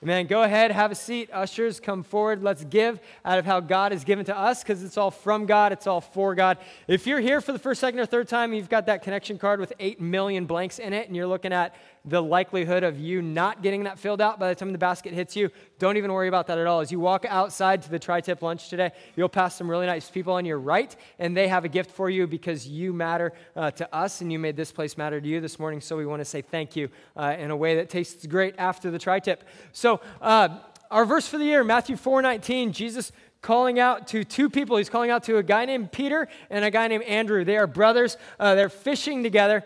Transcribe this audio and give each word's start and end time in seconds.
Amen. 0.00 0.28
Go 0.28 0.44
ahead, 0.44 0.70
have 0.70 0.92
a 0.92 0.94
seat. 0.94 1.28
Ushers, 1.32 1.80
come 1.80 2.04
forward. 2.04 2.40
Let's 2.40 2.62
give 2.62 3.00
out 3.24 3.40
of 3.40 3.44
how 3.44 3.58
God 3.58 3.90
has 3.90 4.04
given 4.04 4.24
to 4.26 4.36
us 4.36 4.62
because 4.62 4.84
it's 4.84 4.96
all 4.96 5.10
from 5.10 5.44
God, 5.44 5.72
it's 5.72 5.88
all 5.88 6.00
for 6.00 6.36
God. 6.36 6.58
If 6.86 7.04
you're 7.04 7.18
here 7.18 7.40
for 7.40 7.50
the 7.50 7.58
first, 7.58 7.80
second, 7.80 7.98
or 7.98 8.06
third 8.06 8.28
time, 8.28 8.52
you've 8.52 8.68
got 8.68 8.86
that 8.86 9.02
connection 9.02 9.38
card 9.38 9.58
with 9.58 9.72
8 9.80 10.00
million 10.00 10.46
blanks 10.46 10.78
in 10.78 10.92
it, 10.92 11.08
and 11.08 11.16
you're 11.16 11.26
looking 11.26 11.52
at 11.52 11.74
the 12.08 12.22
likelihood 12.22 12.82
of 12.82 12.98
you 12.98 13.22
not 13.22 13.62
getting 13.62 13.84
that 13.84 13.98
filled 13.98 14.20
out 14.20 14.38
by 14.38 14.48
the 14.48 14.54
time 14.54 14.72
the 14.72 14.78
basket 14.78 15.12
hits 15.12 15.36
you, 15.36 15.50
don't 15.78 15.96
even 15.96 16.12
worry 16.12 16.28
about 16.28 16.46
that 16.48 16.58
at 16.58 16.66
all. 16.66 16.80
As 16.80 16.90
you 16.90 17.00
walk 17.00 17.24
outside 17.28 17.82
to 17.82 17.90
the 17.90 17.98
tri 17.98 18.20
tip 18.20 18.42
lunch 18.42 18.68
today, 18.68 18.90
you'll 19.16 19.28
pass 19.28 19.56
some 19.56 19.70
really 19.70 19.86
nice 19.86 20.10
people 20.10 20.32
on 20.34 20.44
your 20.44 20.58
right, 20.58 20.94
and 21.18 21.36
they 21.36 21.48
have 21.48 21.64
a 21.64 21.68
gift 21.68 21.90
for 21.90 22.10
you 22.10 22.26
because 22.26 22.66
you 22.66 22.92
matter 22.92 23.32
uh, 23.56 23.70
to 23.72 23.94
us 23.94 24.20
and 24.20 24.32
you 24.32 24.38
made 24.38 24.56
this 24.56 24.72
place 24.72 24.96
matter 24.96 25.20
to 25.20 25.28
you 25.28 25.40
this 25.40 25.58
morning. 25.58 25.80
So 25.80 25.96
we 25.96 26.06
want 26.06 26.20
to 26.20 26.24
say 26.24 26.42
thank 26.42 26.76
you 26.76 26.88
uh, 27.16 27.36
in 27.38 27.50
a 27.50 27.56
way 27.56 27.76
that 27.76 27.88
tastes 27.90 28.26
great 28.26 28.54
after 28.58 28.90
the 28.90 28.98
tri 28.98 29.20
tip. 29.20 29.44
So, 29.72 30.00
uh, 30.20 30.58
our 30.90 31.04
verse 31.04 31.28
for 31.28 31.36
the 31.36 31.44
year, 31.44 31.62
Matthew 31.64 31.96
4 31.96 32.22
19, 32.22 32.72
Jesus 32.72 33.12
calling 33.40 33.78
out 33.78 34.08
to 34.08 34.24
two 34.24 34.50
people. 34.50 34.76
He's 34.76 34.90
calling 34.90 35.10
out 35.10 35.24
to 35.24 35.36
a 35.36 35.42
guy 35.42 35.64
named 35.64 35.92
Peter 35.92 36.28
and 36.50 36.64
a 36.64 36.70
guy 36.70 36.88
named 36.88 37.04
Andrew. 37.04 37.44
They 37.44 37.56
are 37.56 37.66
brothers, 37.66 38.16
uh, 38.38 38.54
they're 38.54 38.68
fishing 38.68 39.22
together. 39.22 39.64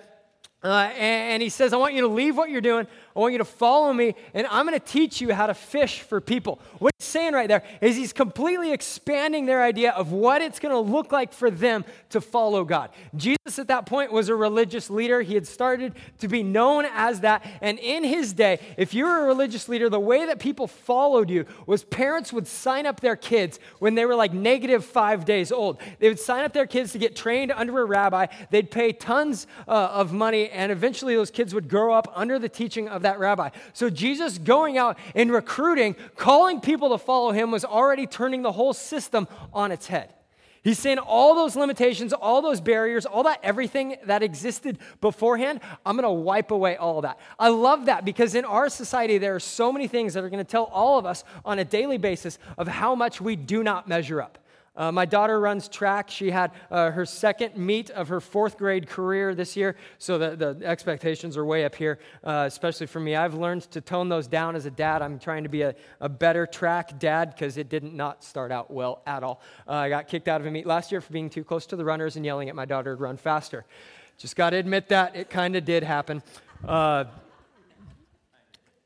Uh, 0.65 0.91
and, 0.95 1.33
and, 1.33 1.43
he 1.43 1.49
says, 1.49 1.73
I 1.73 1.77
want 1.77 1.95
you 1.95 2.03
to 2.03 2.09
leave 2.09 2.37
what 2.37 2.49
you're 2.49 2.61
doing. 2.61 2.87
I 3.15 3.21
want 3.21 3.33
you 3.33 3.39
to 3.39 3.45
follow 3.45 3.93
me, 3.93 4.15
and 4.35 4.47
I'm 4.49 4.67
going 4.67 4.79
to 4.79 4.85
teach 4.85 5.21
you 5.21 5.33
how 5.35 5.47
to 5.47 5.55
fish 5.55 6.01
for 6.01 6.21
people. 6.21 6.61
What 6.79 6.93
he's 6.99 7.07
saying 7.07 7.35
right 7.35 7.49
there 7.49 7.63
is 7.81 7.97
he's 7.97 8.13
completely 8.13 8.73
expanding 8.73 9.47
their 9.47 9.63
idea 9.63 9.93
of 9.93 10.13
what 10.13 10.41
it's 10.41 10.59
going 10.59 10.75
to 10.75 10.93
look 10.93 11.13
like 11.13 11.33
for 11.33 11.51
them 11.51 11.85
to 12.11 12.21
follow 12.21 12.65
God. 12.65 12.91
Jesus, 13.17 13.59
at 13.59 13.69
that 13.69 13.87
point, 13.87 14.13
was 14.13 14.29
a 14.29 14.35
religious 14.35 14.89
leader. 14.89 15.21
He 15.23 15.35
had 15.35 15.47
started 15.47 15.95
to 16.21 16.29
be 16.29 16.43
known 16.43 16.87
as 16.87 17.21
that. 17.21 17.45
And 17.61 17.79
in 17.79 18.05
his 18.05 18.33
day, 18.33 18.61
if 18.77 18.95
you 18.95 19.05
were 19.05 19.23
a 19.23 19.27
religious 19.27 19.69
leader, 19.69 19.89
the 19.89 20.01
way 20.01 20.27
that 20.27 20.39
people 20.39 20.67
followed 20.67 21.29
you 21.29 21.45
was 21.67 21.85
parents 21.85 22.33
would 22.33 22.47
sign 22.47 22.87
up 22.87 23.01
their 23.01 23.17
kids 23.17 23.59
when 23.79 23.95
they 23.95 24.07
were 24.07 24.15
like 24.15 24.33
negative 24.33 24.85
five 24.85 25.25
days 25.25 25.53
old. 25.53 25.81
They 25.99 26.09
would 26.09 26.21
sign 26.21 26.45
up 26.45 26.53
their 26.53 26.67
kids 26.67 26.93
to 26.93 26.99
get 26.99 27.15
trained 27.15 27.53
under 27.53 27.81
a 27.81 27.85
rabbi. 27.85 28.27
They'd 28.51 28.71
pay 28.71 28.93
tons 28.93 29.47
uh, 29.69 29.71
of 29.71 30.13
money, 30.13 30.49
and 30.49 30.73
eventually 30.73 31.15
those 31.15 31.31
kids 31.31 31.55
would 31.55 31.69
grow 31.69 31.93
up 31.93 32.11
under 32.15 32.39
the 32.39 32.49
teaching 32.49 32.89
of 32.89 33.02
that 33.03 33.19
rabbi. 33.19 33.51
So 33.73 33.91
Jesus 33.91 34.39
going 34.39 34.79
out 34.79 34.99
and 35.15 35.33
recruiting, 35.33 35.97
calling 36.17 36.61
people 36.61 36.91
to 36.91 36.99
follow 36.99 37.33
him 37.33 37.51
was 37.51 37.65
already 37.65 38.07
turning 38.07 38.43
the 38.43 38.53
whole 38.53 38.73
system 38.73 39.29
on 39.53 39.73
its 39.73 39.87
head. 39.87 40.13
He's 40.65 40.79
saying 40.79 40.99
all 40.99 41.35
those 41.35 41.57
limitations, 41.57 42.13
all 42.13 42.41
those 42.41 42.61
barriers, 42.61 43.05
all 43.05 43.25
that 43.25 43.41
everything 43.43 43.97
that 44.05 44.23
existed 44.23 44.79
beforehand, 45.01 45.61
I'm 45.85 45.97
going 45.97 46.05
to 46.05 46.11
wipe 46.11 46.53
away 46.53 46.77
all 46.77 47.01
that. 47.01 47.19
I 47.37 47.49
love 47.49 47.87
that 47.87 48.05
because 48.05 48.37
in 48.37 48.45
our 48.45 48.69
society, 48.69 49.19
there 49.19 49.35
are 49.35 49.41
so 49.41 49.73
many 49.73 49.89
things 49.89 50.15
that 50.15 50.23
are 50.23 50.31
going 50.31 50.45
to 50.45 50.49
tell 50.49 50.65
all 50.65 51.01
of 51.01 51.07
us 51.07 51.25
on 51.45 51.59
a 51.59 51.65
daily 51.65 51.99
basis 51.99 52.39
of 52.57 52.69
how 52.69 52.95
much 52.95 53.21
we 53.21 53.35
do 53.35 53.65
not 53.65 53.89
measure 53.89 54.23
up. 54.23 54.39
Uh, 54.75 54.91
my 54.91 55.05
daughter 55.05 55.39
runs 55.39 55.69
track. 55.69 56.11
She 56.11 56.31
had 56.31 56.51
uh, 56.71 56.91
her 56.91 57.05
second 57.05 57.57
meet 57.57 57.91
of 57.91 58.09
her 58.09 58.21
fourth 58.21 58.57
grade 58.57 58.87
career 58.89 59.35
this 59.35 59.57
year, 59.57 59.77
so 59.99 60.17
the, 60.17 60.35
the 60.35 60.67
expectations 60.67 61.37
are 61.37 61.45
way 61.45 61.65
up 61.65 61.75
here, 61.75 61.99
uh, 62.25 62.45
especially 62.47 62.87
for 62.87 62.99
me. 62.99 63.15
I've 63.15 63.35
learned 63.35 63.63
to 63.73 63.81
tone 63.81 64.09
those 64.09 64.27
down 64.27 64.57
as 64.57 64.65
a 64.65 64.71
dad. 64.71 65.03
I'm 65.03 65.19
trying 65.19 65.43
to 65.43 65.51
be 65.51 65.63
a, 65.63 65.75
a 66.01 66.09
better 66.09 66.47
track 66.47 66.99
dad 66.99 67.35
because 67.35 67.59
it 67.59 67.69
did 67.69 67.85
not 67.85 68.25
start 68.25 68.51
out 68.51 68.71
well 68.71 69.03
at 69.07 69.23
all. 69.23 69.43
Uh, 69.69 69.73
I 69.73 69.89
got 69.91 70.09
kicked 70.09 70.29
out 70.29 70.41
of 70.41 70.47
a 70.47 70.51
meet 70.51 70.67
last 70.67 70.91
year 70.91 71.03
for 71.03 71.13
being 71.13 71.29
too 71.29 71.45
close 71.45 71.67
to 71.67 71.77
the 71.77 71.85
runners 71.85 72.17
and 72.17 72.25
yelling 72.25 72.49
at 72.49 72.55
my 72.55 72.65
daughter 72.65 72.97
to 72.97 73.03
run 73.03 73.19
faster. 73.19 73.67
Just 74.17 74.37
got 74.37 74.51
to 74.51 74.57
admit 74.57 74.89
that. 74.89 75.17
It 75.17 75.29
kind 75.29 75.55
of 75.57 75.65
did 75.65 75.83
happen. 75.83 76.23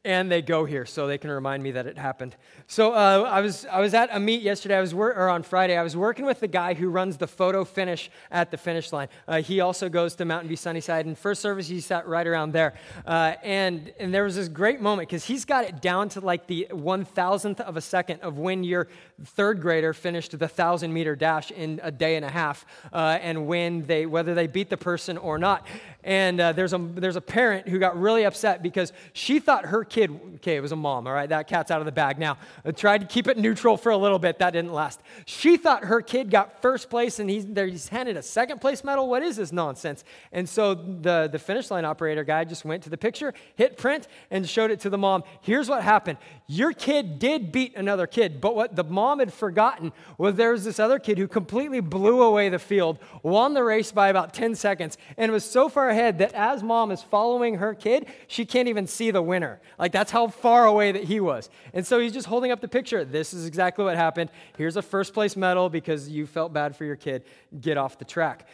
And 0.07 0.31
they 0.31 0.41
go 0.41 0.65
here 0.65 0.87
so 0.87 1.09
they 1.09 1.19
can 1.19 1.31
remind 1.31 1.65
me 1.65 1.73
that 1.73 1.89
it 1.89 1.99
happened. 1.99 2.37
So 2.69 2.93
uh, 2.93 3.29
I, 3.29 3.41
was, 3.41 3.67
I 3.67 3.81
was 3.81 3.93
at 3.93 4.09
a 4.13 4.21
meet 4.21 4.41
yesterday, 4.41 4.77
I 4.77 4.81
was 4.81 4.95
wor- 4.95 5.13
or 5.13 5.29
on 5.29 5.43
Friday. 5.43 5.77
I 5.77 5.83
was 5.83 5.97
working 5.97 6.25
with 6.25 6.39
the 6.39 6.47
guy 6.47 6.75
who 6.75 6.89
runs 6.91 7.17
the 7.17 7.27
photo 7.27 7.65
finish 7.65 8.09
at 8.31 8.53
the 8.53 8.57
finish 8.57 8.93
line. 8.93 9.09
Uh, 9.27 9.43
he 9.43 9.61
also 9.61 9.89
goes 9.89 10.15
to 10.15 10.25
Mountain 10.25 10.47
View 10.47 10.57
Sunnyside, 10.57 11.07
and 11.07 11.19
first 11.19 11.43
service 11.43 11.67
he 11.67 11.81
sat 11.81 12.07
right 12.07 12.25
around 12.25 12.53
there. 12.53 12.75
Uh, 13.05 13.35
and, 13.43 13.93
and 13.99 14.15
there 14.15 14.23
was 14.23 14.37
this 14.37 14.49
great 14.49 14.81
moment 14.81 15.09
because 15.09 15.25
he's 15.25 15.45
got 15.45 15.65
it 15.65 15.83
down 15.83 16.09
to 16.11 16.21
like 16.21 16.47
the 16.47 16.69
one 16.71 17.05
thousandth 17.05 17.61
of 17.61 17.77
a 17.77 17.81
second 17.81 18.21
of 18.21 18.39
when 18.39 18.63
your 18.63 18.87
third 19.25 19.61
grader 19.61 19.93
finished 19.93 20.39
the 20.39 20.47
thousand 20.47 20.93
meter 20.93 21.17
dash 21.17 21.51
in 21.51 21.81
a 21.83 21.91
day 21.91 22.15
and 22.15 22.25
a 22.25 22.31
half, 22.31 22.65
uh, 22.93 23.19
and 23.21 23.49
when 23.49 23.85
they 23.87 24.07
whether 24.07 24.35
they 24.35 24.47
beat 24.47 24.71
the 24.71 24.77
person 24.77 25.19
or 25.19 25.37
not. 25.37 25.67
And 26.05 26.41
uh, 26.41 26.53
there's 26.53 26.73
a 26.73 26.79
there's 26.79 27.17
a 27.17 27.21
parent 27.21 27.67
who 27.67 27.81
got 27.81 28.01
really 28.01 28.25
upset 28.25 28.63
because 28.63 28.93
she 29.13 29.41
thought 29.41 29.67
her 29.67 29.83
kid, 29.83 29.96
okay, 30.05 30.57
it 30.57 30.61
was 30.61 30.73
a 30.73 30.77
mom, 30.77 31.07
all 31.07 31.13
right, 31.13 31.29
that 31.29 31.49
cat's 31.49 31.71
out 31.71 31.81
of 31.81 31.87
the 31.87 31.93
bag 31.93 32.19
now. 32.19 32.39
I 32.65 32.73
tried 32.73 33.01
to 33.01 33.07
keep 33.07 33.29
it 33.29 33.39
neutral 33.39 33.77
for 33.77 33.91
a 33.91 33.97
little 33.97 34.19
bit, 34.19 34.39
that 34.39 34.53
didn't 34.53 34.73
last. 34.73 35.01
She 35.25 35.57
thought 35.57 35.85
her 35.85 36.01
kid 36.01 36.31
got 36.31 36.61
first 36.63 36.91
place 36.91 37.19
and 37.19 37.29
he's, 37.31 37.47
he's 37.55 37.89
handed 37.89 38.17
a 38.17 38.23
second 38.23 38.61
place 38.61 38.85
medal. 38.85 39.09
What 39.09 39.23
is 39.23 39.37
this 39.37 39.53
nonsense? 39.53 40.05
And 40.33 40.49
so 40.49 40.75
the, 40.75 41.29
the 41.31 41.39
finish 41.39 41.71
line 41.71 41.85
operator 41.85 42.25
guy 42.25 42.45
just 42.45 42.65
went 42.65 42.83
to 42.85 42.91
the 42.91 42.99
picture, 42.99 43.33
hit 43.57 43.77
print, 43.77 44.09
and 44.31 44.49
showed 44.49 44.71
it 44.71 44.81
to 44.81 44.91
the 44.91 44.99
mom. 44.99 45.25
Here's 45.41 45.69
what 45.69 45.83
happened 45.83 46.19
your 46.49 46.73
kid 46.73 47.19
did 47.19 47.51
beat 47.51 47.75
another 47.77 48.07
kid, 48.07 48.41
but 48.41 48.55
what 48.55 48.77
the 48.77 48.85
mom 48.85 49.19
had 49.19 49.33
forgotten 49.33 49.93
was 50.17 50.37
there 50.37 50.53
was 50.53 50.65
this 50.65 50.79
other 50.79 50.99
kid 50.99 51.19
who 51.19 51.27
completely 51.27 51.81
blew 51.81 52.23
away 52.23 52.49
the 52.49 52.59
field, 52.59 52.99
won 53.23 53.55
the 53.55 53.65
race 53.65 53.91
by 53.91 54.09
about 54.09 54.33
10 54.33 54.55
seconds, 54.55 54.97
and 55.17 55.33
was 55.33 55.45
so 55.45 55.69
far 55.69 55.89
ahead 55.89 56.19
that 56.19 56.33
as 56.35 56.63
mom 56.63 56.91
is 56.93 57.03
following 57.03 57.57
her 57.57 57.75
kid, 57.75 58.07
she 58.29 58.45
can't 58.45 58.69
even 58.69 58.87
see 58.87 59.11
the 59.11 59.23
winner. 59.23 59.61
Like 59.79 59.86
that's 59.93 60.11
how 60.11 60.29
far 60.29 60.67
away 60.67 60.93
that 60.93 61.05
he 61.05 61.21
was. 61.21 61.51
And 61.73 61.87
so 61.87 61.99
he's 61.99 62.13
just 62.13 62.27
holding 62.27 62.51
up 62.51 62.61
the 62.61 62.69
picture. 62.69 63.05
This 63.05 63.35
is 63.35 63.47
exactly 63.47 63.85
what 63.85 63.97
happened. 63.97 64.31
Here's 64.57 64.77
a 64.77 64.83
first 64.83 65.15
place 65.15 65.37
medal 65.37 65.69
because 65.69 66.09
you 66.09 66.27
felt 66.27 66.53
bad 66.53 66.77
for 66.77 66.85
your 66.85 66.97
kid. 66.97 67.25
Get 67.61 67.77
off 67.77 67.99
the 67.99 68.05
track. 68.05 68.47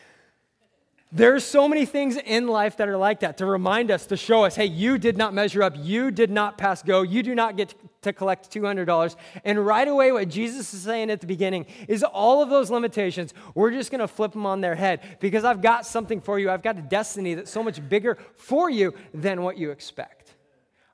There's 1.14 1.44
so 1.44 1.68
many 1.68 1.84
things 1.84 2.16
in 2.16 2.48
life 2.48 2.78
that 2.78 2.88
are 2.88 2.96
like 2.96 3.20
that 3.20 3.36
to 3.36 3.46
remind 3.46 3.90
us, 3.90 4.06
to 4.06 4.16
show 4.16 4.44
us, 4.44 4.56
hey, 4.56 4.64
you 4.64 4.96
did 4.96 5.18
not 5.18 5.34
measure 5.34 5.62
up, 5.62 5.74
you 5.76 6.10
did 6.10 6.30
not 6.30 6.56
pass 6.56 6.82
go, 6.82 7.02
you 7.02 7.22
do 7.22 7.34
not 7.34 7.58
get 7.58 7.74
to 8.00 8.14
collect 8.14 8.50
$200. 8.50 9.16
And 9.44 9.64
right 9.64 9.86
away, 9.86 10.10
what 10.10 10.30
Jesus 10.30 10.72
is 10.72 10.80
saying 10.80 11.10
at 11.10 11.20
the 11.20 11.26
beginning 11.26 11.66
is 11.86 12.02
all 12.02 12.42
of 12.42 12.48
those 12.48 12.70
limitations, 12.70 13.34
we're 13.54 13.72
just 13.72 13.90
going 13.90 14.00
to 14.00 14.08
flip 14.08 14.32
them 14.32 14.46
on 14.46 14.62
their 14.62 14.74
head 14.74 15.00
because 15.20 15.44
I've 15.44 15.60
got 15.60 15.84
something 15.84 16.18
for 16.18 16.38
you. 16.38 16.50
I've 16.50 16.62
got 16.62 16.78
a 16.78 16.82
destiny 16.82 17.34
that's 17.34 17.50
so 17.50 17.62
much 17.62 17.86
bigger 17.90 18.16
for 18.36 18.70
you 18.70 18.94
than 19.12 19.42
what 19.42 19.58
you 19.58 19.70
expect. 19.70 20.21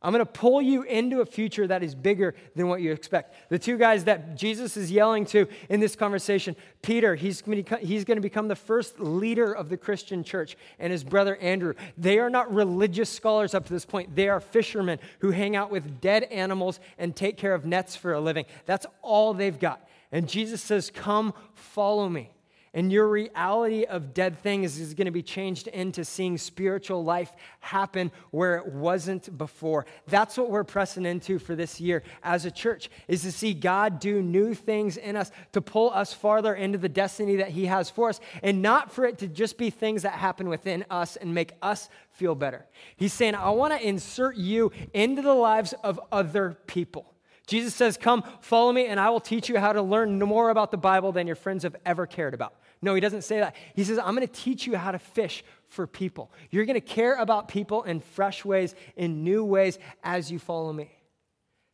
I'm 0.00 0.12
going 0.12 0.24
to 0.24 0.30
pull 0.30 0.62
you 0.62 0.82
into 0.82 1.20
a 1.20 1.26
future 1.26 1.66
that 1.66 1.82
is 1.82 1.94
bigger 1.96 2.36
than 2.54 2.68
what 2.68 2.80
you 2.80 2.92
expect. 2.92 3.34
The 3.48 3.58
two 3.58 3.76
guys 3.76 4.04
that 4.04 4.36
Jesus 4.36 4.76
is 4.76 4.92
yelling 4.92 5.24
to 5.26 5.48
in 5.68 5.80
this 5.80 5.96
conversation 5.96 6.54
Peter, 6.82 7.16
he's 7.16 7.42
going, 7.42 7.66
he's 7.80 8.04
going 8.04 8.16
to 8.16 8.22
become 8.22 8.46
the 8.46 8.54
first 8.54 9.00
leader 9.00 9.52
of 9.52 9.68
the 9.68 9.76
Christian 9.76 10.22
church, 10.22 10.56
and 10.78 10.92
his 10.92 11.02
brother 11.02 11.36
Andrew. 11.36 11.74
They 11.96 12.20
are 12.20 12.30
not 12.30 12.52
religious 12.54 13.10
scholars 13.10 13.54
up 13.54 13.66
to 13.66 13.72
this 13.72 13.84
point. 13.84 14.14
They 14.14 14.28
are 14.28 14.40
fishermen 14.40 15.00
who 15.18 15.32
hang 15.32 15.56
out 15.56 15.70
with 15.70 16.00
dead 16.00 16.24
animals 16.24 16.78
and 16.98 17.16
take 17.16 17.36
care 17.36 17.54
of 17.54 17.66
nets 17.66 17.96
for 17.96 18.12
a 18.12 18.20
living. 18.20 18.44
That's 18.66 18.86
all 19.02 19.34
they've 19.34 19.58
got. 19.58 19.88
And 20.12 20.28
Jesus 20.28 20.62
says, 20.62 20.90
Come, 20.90 21.34
follow 21.54 22.08
me. 22.08 22.30
And 22.78 22.92
your 22.92 23.08
reality 23.08 23.86
of 23.86 24.14
dead 24.14 24.38
things 24.38 24.78
is 24.78 24.94
going 24.94 25.06
to 25.06 25.10
be 25.10 25.20
changed 25.20 25.66
into 25.66 26.04
seeing 26.04 26.38
spiritual 26.38 27.02
life 27.02 27.32
happen 27.58 28.12
where 28.30 28.58
it 28.58 28.68
wasn't 28.68 29.36
before. 29.36 29.84
That's 30.06 30.38
what 30.38 30.48
we're 30.48 30.62
pressing 30.62 31.04
into 31.04 31.40
for 31.40 31.56
this 31.56 31.80
year 31.80 32.04
as 32.22 32.44
a 32.44 32.52
church 32.52 32.88
is 33.08 33.22
to 33.22 33.32
see 33.32 33.52
God 33.52 33.98
do 33.98 34.22
new 34.22 34.54
things 34.54 34.96
in 34.96 35.16
us 35.16 35.32
to 35.54 35.60
pull 35.60 35.90
us 35.90 36.14
farther 36.14 36.54
into 36.54 36.78
the 36.78 36.88
destiny 36.88 37.34
that 37.34 37.48
he 37.48 37.66
has 37.66 37.90
for 37.90 38.10
us 38.10 38.20
and 38.44 38.62
not 38.62 38.92
for 38.92 39.04
it 39.04 39.18
to 39.18 39.26
just 39.26 39.58
be 39.58 39.70
things 39.70 40.02
that 40.02 40.12
happen 40.12 40.48
within 40.48 40.84
us 40.88 41.16
and 41.16 41.34
make 41.34 41.54
us 41.60 41.88
feel 42.12 42.36
better. 42.36 42.64
He's 42.94 43.12
saying, 43.12 43.34
"I 43.34 43.50
want 43.50 43.72
to 43.72 43.84
insert 43.84 44.36
you 44.36 44.70
into 44.94 45.20
the 45.20 45.34
lives 45.34 45.72
of 45.82 45.98
other 46.12 46.56
people." 46.68 47.12
Jesus 47.48 47.74
says, 47.74 47.96
Come, 47.96 48.22
follow 48.40 48.70
me, 48.72 48.86
and 48.86 49.00
I 49.00 49.08
will 49.08 49.20
teach 49.20 49.48
you 49.48 49.58
how 49.58 49.72
to 49.72 49.80
learn 49.80 50.18
more 50.18 50.50
about 50.50 50.70
the 50.70 50.76
Bible 50.76 51.12
than 51.12 51.26
your 51.26 51.34
friends 51.34 51.62
have 51.62 51.74
ever 51.84 52.06
cared 52.06 52.34
about. 52.34 52.54
No, 52.80 52.94
he 52.94 53.00
doesn't 53.00 53.22
say 53.22 53.40
that. 53.40 53.56
He 53.74 53.84
says, 53.84 53.98
I'm 53.98 54.14
going 54.14 54.26
to 54.26 54.32
teach 54.32 54.66
you 54.66 54.76
how 54.76 54.92
to 54.92 54.98
fish 54.98 55.44
for 55.66 55.86
people. 55.86 56.32
You're 56.50 56.64
going 56.64 56.74
to 56.74 56.80
care 56.80 57.16
about 57.16 57.48
people 57.48 57.82
in 57.82 58.00
fresh 58.00 58.44
ways, 58.44 58.74
in 58.96 59.24
new 59.24 59.44
ways, 59.44 59.78
as 60.02 60.30
you 60.30 60.38
follow 60.38 60.72
me. 60.72 60.90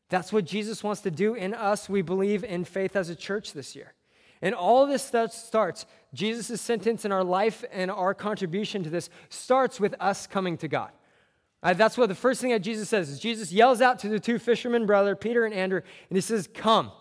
That's 0.08 0.32
what 0.32 0.44
Jesus 0.44 0.82
wants 0.82 1.02
to 1.02 1.10
do 1.10 1.34
in 1.34 1.54
us, 1.54 1.88
we 1.88 2.02
believe, 2.02 2.44
in 2.44 2.64
faith 2.64 2.96
as 2.96 3.08
a 3.08 3.16
church 3.16 3.52
this 3.52 3.74
year. 3.74 3.94
And 4.42 4.54
all 4.54 4.86
this 4.86 5.02
stuff 5.02 5.32
starts, 5.32 5.86
Jesus' 6.12 6.60
sentence 6.60 7.04
in 7.04 7.12
our 7.12 7.24
life 7.24 7.64
and 7.72 7.90
our 7.90 8.14
contribution 8.14 8.82
to 8.84 8.90
this 8.90 9.08
starts 9.28 9.80
with 9.80 9.94
us 10.00 10.26
coming 10.26 10.58
to 10.58 10.68
God. 10.68 10.90
Uh, 11.62 11.72
that's 11.72 11.96
what 11.96 12.10
the 12.10 12.14
first 12.14 12.42
thing 12.42 12.50
that 12.50 12.60
Jesus 12.60 12.90
says 12.90 13.08
is 13.08 13.18
Jesus 13.18 13.50
yells 13.50 13.80
out 13.80 13.98
to 14.00 14.08
the 14.10 14.20
two 14.20 14.38
fishermen 14.38 14.84
brother, 14.84 15.16
Peter 15.16 15.46
and 15.46 15.54
Andrew, 15.54 15.80
and 16.10 16.16
he 16.16 16.20
says, 16.20 16.46
Come. 16.52 16.92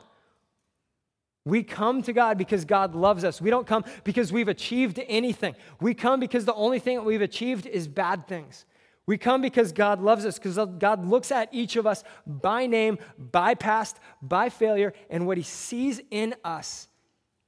We 1.45 1.63
come 1.63 2.01
to 2.03 2.13
God 2.13 2.37
because 2.37 2.63
God 2.63 2.95
loves 2.95 3.23
us. 3.23 3.41
We 3.41 3.49
don't 3.49 3.67
come 3.67 3.83
because 4.03 4.31
we've 4.31 4.47
achieved 4.47 4.99
anything. 5.07 5.55
We 5.81 5.93
come 5.93 6.19
because 6.19 6.45
the 6.45 6.53
only 6.53 6.79
thing 6.79 6.97
that 6.97 7.03
we've 7.03 7.21
achieved 7.21 7.65
is 7.65 7.87
bad 7.87 8.27
things. 8.27 8.65
We 9.05 9.17
come 9.17 9.41
because 9.41 9.73
God 9.73 10.01
loves 10.01 10.25
us, 10.25 10.39
because 10.39 10.57
God 10.77 11.05
looks 11.05 11.31
at 11.31 11.49
each 11.51 11.75
of 11.75 11.85
us 11.85 12.05
by 12.25 12.67
name, 12.67 12.97
by 13.17 13.53
past, 13.53 13.99
by 14.21 14.47
failure, 14.47 14.93
and 15.09 15.27
what 15.27 15.35
He 15.35 15.43
sees 15.43 15.99
in 16.09 16.35
us 16.45 16.87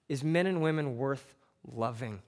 is 0.09 0.24
men 0.24 0.48
and 0.48 0.62
women 0.62 0.98
worth 0.98 1.33
loving. 1.65 2.21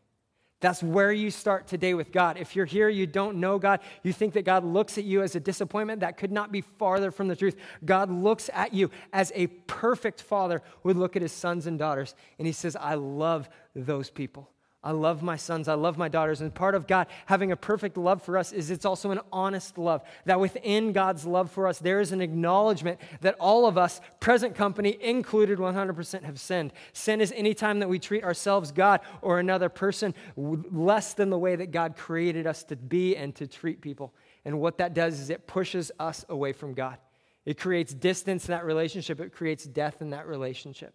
That's 0.60 0.82
where 0.82 1.12
you 1.12 1.30
start 1.30 1.68
today 1.68 1.94
with 1.94 2.12
God. 2.12 2.38
If 2.38 2.56
you're 2.56 2.66
here, 2.66 2.90
you 2.90 3.06
don't 3.06 3.38
know 3.38 3.60
God, 3.60 3.80
you 4.02 4.12
think 4.12 4.34
that 4.34 4.44
God 4.44 4.64
looks 4.64 4.98
at 4.98 5.04
you 5.04 5.22
as 5.22 5.36
a 5.36 5.40
disappointment, 5.40 6.00
that 6.00 6.18
could 6.18 6.32
not 6.32 6.52
be 6.52 6.62
farther 6.62 7.12
from 7.12 7.28
the 7.28 7.36
truth. 7.36 7.56
God 7.86 8.10
looks 8.10 8.50
at 8.54 8.74
you 8.74 8.90
as 9.14 9.32
a 9.36 9.48
perfect 9.48 10.22
father 10.22 10.64
would 10.84 10.98
look 10.98 11.16
at 11.16 11.22
his 11.22 11.32
sons 11.32 11.68
and 11.68 11.78
daughters, 11.78 12.16
and 12.40 12.48
he 12.48 12.54
says, 12.54 12.76
I 12.76 12.96
love 12.96 13.50
those 13.76 14.10
people. 14.10 14.50
I 14.84 14.92
love 14.92 15.24
my 15.24 15.36
sons. 15.36 15.68
I 15.68 15.74
love 15.74 15.98
my 15.98 16.08
daughters. 16.08 16.40
And 16.40 16.54
part 16.54 16.76
of 16.76 16.88
God 16.88 17.08
having 17.26 17.52
a 17.52 17.58
perfect 17.58 17.98
love 17.98 18.22
for 18.22 18.38
us 18.38 18.52
is 18.54 18.70
it's 18.70 18.86
also 18.86 19.12
an 19.12 19.20
honest 19.34 19.78
love. 19.78 20.04
That 20.26 20.40
within 20.40 20.94
God's 20.94 21.26
love 21.26 21.52
for 21.52 21.68
us, 21.68 21.80
there 21.80 22.00
is 22.00 22.12
an 22.12 22.22
acknowledgement 22.22 23.00
that 23.22 23.36
all 23.40 23.66
of 23.66 23.78
us, 23.78 24.00
present 24.20 24.56
company 24.56 24.98
included 25.02 25.58
100%, 25.58 26.24
have 26.24 26.40
sinned. 26.40 26.74
Sin 26.94 27.22
is 27.22 27.34
any 27.36 27.54
time 27.54 27.80
that 27.80 27.90
we 27.90 27.98
treat 27.98 28.24
ourselves, 28.24 28.72
God, 28.72 29.02
or 29.22 29.40
another 29.40 29.68
person 29.68 30.14
less 30.36 31.14
than 31.14 31.32
the 31.32 31.40
way 31.40 31.56
that 31.56 31.72
God 31.72 31.98
created 31.98 32.46
us 32.46 32.64
to 32.66 32.76
be 32.76 33.18
and 33.18 33.36
to 33.36 33.48
treat 33.48 33.82
people. 33.82 34.14
And 34.46 34.60
what 34.60 34.78
that 34.78 34.94
does 34.94 35.20
is 35.20 35.30
it 35.32 35.48
pushes 35.48 35.92
us 36.00 36.24
away 36.30 36.54
from 36.54 36.74
God. 36.74 36.98
It 37.46 37.58
creates 37.58 37.94
distance 37.94 38.48
in 38.48 38.52
that 38.52 38.66
relationship, 38.66 39.20
it 39.22 39.34
creates 39.34 39.64
death 39.64 40.02
in 40.02 40.12
that 40.12 40.28
relationship. 40.28 40.94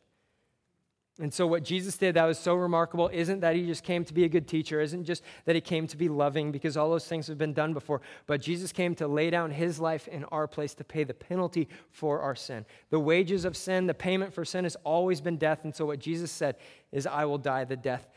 And 1.19 1.33
so, 1.33 1.47
what 1.47 1.63
Jesus 1.63 1.99
did 1.99 2.15
that 2.15 2.25
was 2.25 2.39
so 2.39 2.55
remarkable 2.55 3.11
isn't 3.13 3.41
that 3.41 3.55
he 3.55 3.67
just 3.67 3.85
came 3.85 4.03
to 4.05 4.15
be 4.15 4.25
a 4.25 4.29
good 4.31 4.49
teacher, 4.49 4.81
isn't 4.81 5.05
just 5.05 5.23
that 5.45 5.55
he 5.55 5.61
came 5.61 5.87
to 5.89 5.97
be 5.97 6.09
loving, 6.09 6.51
because 6.51 6.75
all 6.75 6.89
those 6.89 7.07
things 7.07 7.27
have 7.27 7.37
been 7.37 7.53
done 7.53 7.75
before, 7.75 8.01
but 8.27 8.41
Jesus 8.41 8.73
came 8.73 8.95
to 8.95 9.07
lay 9.07 9.29
down 9.29 9.51
his 9.51 9.79
life 9.79 10.09
in 10.09 10.25
our 10.27 10.49
place 10.49 10.75
to 10.75 10.85
pay 10.85 11.05
the 11.05 11.13
penalty 11.13 11.69
for 11.91 12.21
our 12.21 12.35
sin. 12.35 12.65
The 12.89 12.99
wages 12.99 13.45
of 13.45 13.59
sin, 13.59 13.87
the 13.87 13.93
payment 13.93 14.33
for 14.33 14.47
sin 14.47 14.65
has 14.65 14.77
always 14.85 15.21
been 15.21 15.37
death. 15.37 15.65
And 15.65 15.75
so, 15.75 15.85
what 15.85 15.99
Jesus 15.99 16.31
said 16.31 16.57
is, 16.93 17.07
I 17.07 17.27
will 17.27 17.39
die 17.39 17.65
the 17.65 17.77
death 17.77 18.09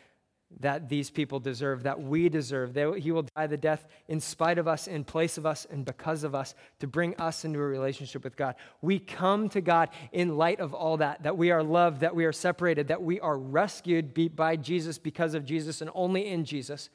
that 0.60 0.88
these 0.90 1.10
people 1.10 1.40
deserve, 1.40 1.84
that 1.84 2.02
we 2.02 2.30
deserve. 2.30 2.74
They, 2.74 3.00
he 3.00 3.12
will 3.12 3.26
die 3.36 3.48
the 3.48 3.58
death 3.58 3.88
in 4.08 4.20
spite 4.20 4.58
of 4.58 4.68
us, 4.68 4.88
in 4.88 5.04
place 5.04 5.38
of 5.38 5.46
us, 5.46 5.66
and 5.70 5.84
because 5.84 6.24
of 6.24 6.34
us 6.34 6.56
to 6.80 6.88
bring 6.88 7.16
us 7.16 7.44
into 7.46 7.60
a 7.60 7.64
relationship 7.64 8.24
with 8.24 8.38
God. 8.38 8.56
We 8.82 9.00
come 9.00 9.50
to 9.50 9.62
God 9.62 9.90
in 10.12 10.38
light 10.38 10.60
of 10.60 10.74
all 10.74 10.98
that, 10.98 11.24
that 11.24 11.38
we 11.38 11.52
are 11.52 11.64
loved, 11.64 12.02
that 12.02 12.16
we 12.16 12.26
are 12.26 12.32
separated, 12.32 12.88
that 12.88 13.02
we 13.02 13.20
are 13.20 13.38
rescued 13.38 14.36
by 14.36 14.56
Jesus 14.56 14.98
because 14.98 15.34
of 15.34 15.46
Jesus 15.46 15.82
and 15.82 15.90
only 15.94 16.28
in 16.28 16.46
Jesus. 16.46 16.90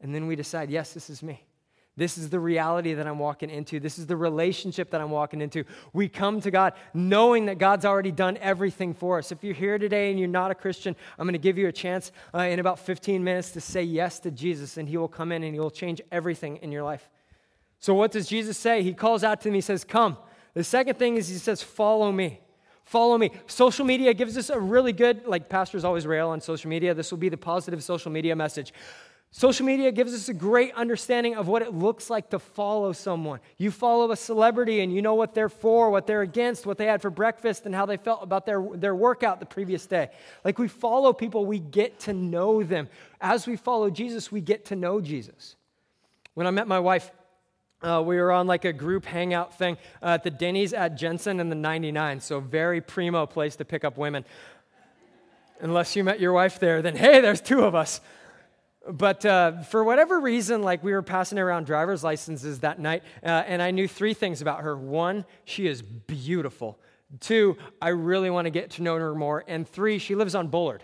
And 0.00 0.14
then 0.14 0.26
we 0.26 0.36
decide, 0.36 0.70
yes, 0.70 0.92
this 0.92 1.10
is 1.10 1.22
me. 1.22 1.44
This 2.00 2.16
is 2.16 2.30
the 2.30 2.40
reality 2.40 2.94
that 2.94 3.06
I'm 3.06 3.18
walking 3.18 3.50
into. 3.50 3.78
This 3.78 3.98
is 3.98 4.06
the 4.06 4.16
relationship 4.16 4.88
that 4.92 5.02
I'm 5.02 5.10
walking 5.10 5.42
into. 5.42 5.64
We 5.92 6.08
come 6.08 6.40
to 6.40 6.50
God 6.50 6.72
knowing 6.94 7.44
that 7.44 7.58
God's 7.58 7.84
already 7.84 8.10
done 8.10 8.38
everything 8.38 8.94
for 8.94 9.18
us. 9.18 9.30
If 9.32 9.44
you're 9.44 9.52
here 9.52 9.76
today 9.76 10.08
and 10.08 10.18
you're 10.18 10.26
not 10.26 10.50
a 10.50 10.54
Christian, 10.54 10.96
I'm 11.18 11.26
going 11.26 11.34
to 11.34 11.38
give 11.38 11.58
you 11.58 11.68
a 11.68 11.72
chance 11.72 12.10
uh, 12.34 12.38
in 12.38 12.58
about 12.58 12.78
15 12.78 13.22
minutes 13.22 13.50
to 13.50 13.60
say 13.60 13.82
yes 13.82 14.18
to 14.20 14.30
Jesus, 14.30 14.78
and 14.78 14.88
He 14.88 14.96
will 14.96 15.08
come 15.08 15.30
in 15.30 15.42
and 15.42 15.52
He 15.52 15.60
will 15.60 15.70
change 15.70 16.00
everything 16.10 16.56
in 16.62 16.72
your 16.72 16.84
life. 16.84 17.06
So, 17.80 17.92
what 17.92 18.12
does 18.12 18.26
Jesus 18.26 18.56
say? 18.56 18.82
He 18.82 18.94
calls 18.94 19.22
out 19.22 19.42
to 19.42 19.50
me, 19.50 19.58
He 19.58 19.60
says, 19.60 19.84
Come. 19.84 20.16
The 20.54 20.64
second 20.64 20.98
thing 20.98 21.18
is 21.18 21.28
He 21.28 21.36
says, 21.36 21.62
Follow 21.62 22.10
me. 22.10 22.40
Follow 22.86 23.18
me. 23.18 23.30
Social 23.46 23.84
media 23.84 24.14
gives 24.14 24.38
us 24.38 24.48
a 24.48 24.58
really 24.58 24.94
good, 24.94 25.26
like 25.26 25.50
pastors 25.50 25.84
always 25.84 26.06
rail 26.06 26.30
on 26.30 26.40
social 26.40 26.70
media. 26.70 26.94
This 26.94 27.10
will 27.10 27.18
be 27.18 27.28
the 27.28 27.36
positive 27.36 27.84
social 27.84 28.10
media 28.10 28.34
message. 28.34 28.72
Social 29.32 29.64
media 29.64 29.92
gives 29.92 30.12
us 30.12 30.28
a 30.28 30.34
great 30.34 30.74
understanding 30.74 31.36
of 31.36 31.46
what 31.46 31.62
it 31.62 31.72
looks 31.72 32.10
like 32.10 32.30
to 32.30 32.40
follow 32.40 32.92
someone. 32.92 33.38
You 33.58 33.70
follow 33.70 34.10
a 34.10 34.16
celebrity 34.16 34.80
and 34.80 34.92
you 34.92 35.02
know 35.02 35.14
what 35.14 35.34
they're 35.34 35.48
for, 35.48 35.90
what 35.90 36.08
they're 36.08 36.22
against, 36.22 36.66
what 36.66 36.78
they 36.78 36.86
had 36.86 37.00
for 37.00 37.10
breakfast, 37.10 37.64
and 37.64 37.72
how 37.72 37.86
they 37.86 37.96
felt 37.96 38.24
about 38.24 38.44
their, 38.44 38.60
their 38.74 38.94
workout 38.94 39.38
the 39.38 39.46
previous 39.46 39.86
day. 39.86 40.10
Like 40.44 40.58
we 40.58 40.66
follow 40.66 41.12
people, 41.12 41.46
we 41.46 41.60
get 41.60 42.00
to 42.00 42.12
know 42.12 42.64
them. 42.64 42.88
As 43.20 43.46
we 43.46 43.54
follow 43.54 43.88
Jesus, 43.88 44.32
we 44.32 44.40
get 44.40 44.64
to 44.66 44.76
know 44.76 45.00
Jesus. 45.00 45.54
When 46.34 46.48
I 46.48 46.50
met 46.50 46.66
my 46.66 46.80
wife, 46.80 47.12
uh, 47.82 48.02
we 48.04 48.16
were 48.16 48.32
on 48.32 48.48
like 48.48 48.64
a 48.64 48.72
group 48.72 49.04
hangout 49.04 49.56
thing 49.56 49.78
uh, 50.02 50.06
at 50.06 50.24
the 50.24 50.30
Denny's 50.30 50.72
at 50.72 50.96
Jensen 50.96 51.38
in 51.38 51.48
the 51.48 51.54
99, 51.54 52.20
so 52.20 52.40
very 52.40 52.80
primo 52.80 53.26
place 53.26 53.54
to 53.56 53.64
pick 53.64 53.84
up 53.84 53.96
women. 53.96 54.24
Unless 55.60 55.94
you 55.94 56.02
met 56.02 56.18
your 56.18 56.32
wife 56.32 56.58
there, 56.58 56.82
then 56.82 56.96
hey, 56.96 57.20
there's 57.20 57.40
two 57.40 57.62
of 57.62 57.76
us. 57.76 58.00
But 58.92 59.24
uh, 59.24 59.62
for 59.62 59.84
whatever 59.84 60.20
reason, 60.20 60.62
like 60.62 60.82
we 60.82 60.92
were 60.92 61.02
passing 61.02 61.38
around 61.38 61.66
driver's 61.66 62.02
licenses 62.02 62.60
that 62.60 62.78
night, 62.78 63.02
uh, 63.22 63.28
and 63.28 63.62
I 63.62 63.70
knew 63.70 63.86
three 63.86 64.14
things 64.14 64.42
about 64.42 64.60
her. 64.60 64.76
One, 64.76 65.24
she 65.44 65.66
is 65.66 65.82
beautiful. 65.82 66.78
Two, 67.20 67.56
I 67.80 67.88
really 67.88 68.30
want 68.30 68.46
to 68.46 68.50
get 68.50 68.70
to 68.72 68.82
know 68.82 68.96
her 68.96 69.14
more. 69.14 69.44
And 69.46 69.68
three, 69.68 69.98
she 69.98 70.14
lives 70.14 70.34
on 70.34 70.48
Bullard, 70.48 70.82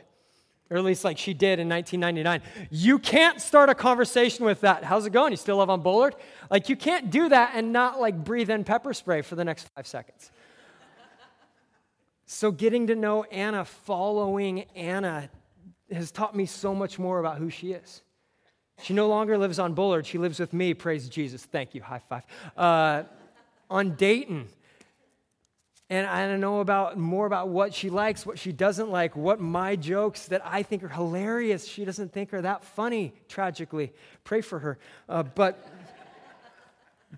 or 0.70 0.76
at 0.76 0.84
least 0.84 1.04
like 1.04 1.18
she 1.18 1.34
did 1.34 1.58
in 1.58 1.68
1999. 1.68 2.42
You 2.70 2.98
can't 2.98 3.40
start 3.40 3.70
a 3.70 3.74
conversation 3.74 4.44
with 4.44 4.60
that. 4.62 4.84
How's 4.84 5.06
it 5.06 5.10
going? 5.10 5.32
You 5.32 5.36
still 5.36 5.58
live 5.58 5.70
on 5.70 5.82
Bullard? 5.82 6.16
Like 6.50 6.68
you 6.68 6.76
can't 6.76 7.10
do 7.10 7.28
that 7.28 7.52
and 7.54 7.72
not 7.72 8.00
like 8.00 8.24
breathe 8.24 8.50
in 8.50 8.64
pepper 8.64 8.92
spray 8.92 9.22
for 9.22 9.36
the 9.36 9.44
next 9.44 9.68
five 9.74 9.86
seconds. 9.86 10.30
so 12.26 12.50
getting 12.50 12.88
to 12.88 12.96
know 12.96 13.24
Anna, 13.24 13.64
following 13.64 14.62
Anna, 14.74 15.30
has 15.90 16.10
taught 16.10 16.34
me 16.34 16.46
so 16.46 16.74
much 16.74 16.98
more 16.98 17.18
about 17.18 17.38
who 17.38 17.50
she 17.50 17.72
is. 17.72 18.02
She 18.82 18.92
no 18.92 19.08
longer 19.08 19.38
lives 19.38 19.58
on 19.58 19.74
Bullard. 19.74 20.06
She 20.06 20.18
lives 20.18 20.38
with 20.38 20.52
me. 20.52 20.74
Praise 20.74 21.08
Jesus. 21.08 21.44
Thank 21.44 21.74
you. 21.74 21.82
High 21.82 22.02
five. 22.08 22.24
Uh, 22.56 23.04
on 23.70 23.94
Dayton. 23.94 24.48
And 25.88 26.06
I 26.06 26.26
don't 26.26 26.40
know 26.40 26.60
about 26.60 26.98
more 26.98 27.26
about 27.26 27.48
what 27.48 27.72
she 27.72 27.90
likes, 27.90 28.26
what 28.26 28.38
she 28.40 28.50
doesn't 28.50 28.90
like, 28.90 29.14
what 29.14 29.40
my 29.40 29.76
jokes 29.76 30.26
that 30.26 30.42
I 30.44 30.64
think 30.64 30.82
are 30.82 30.88
hilarious, 30.88 31.64
she 31.66 31.84
doesn't 31.84 32.12
think 32.12 32.34
are 32.34 32.42
that 32.42 32.64
funny, 32.64 33.14
tragically. 33.28 33.92
Pray 34.24 34.40
for 34.40 34.58
her. 34.58 34.78
Uh, 35.08 35.22
but, 35.22 35.64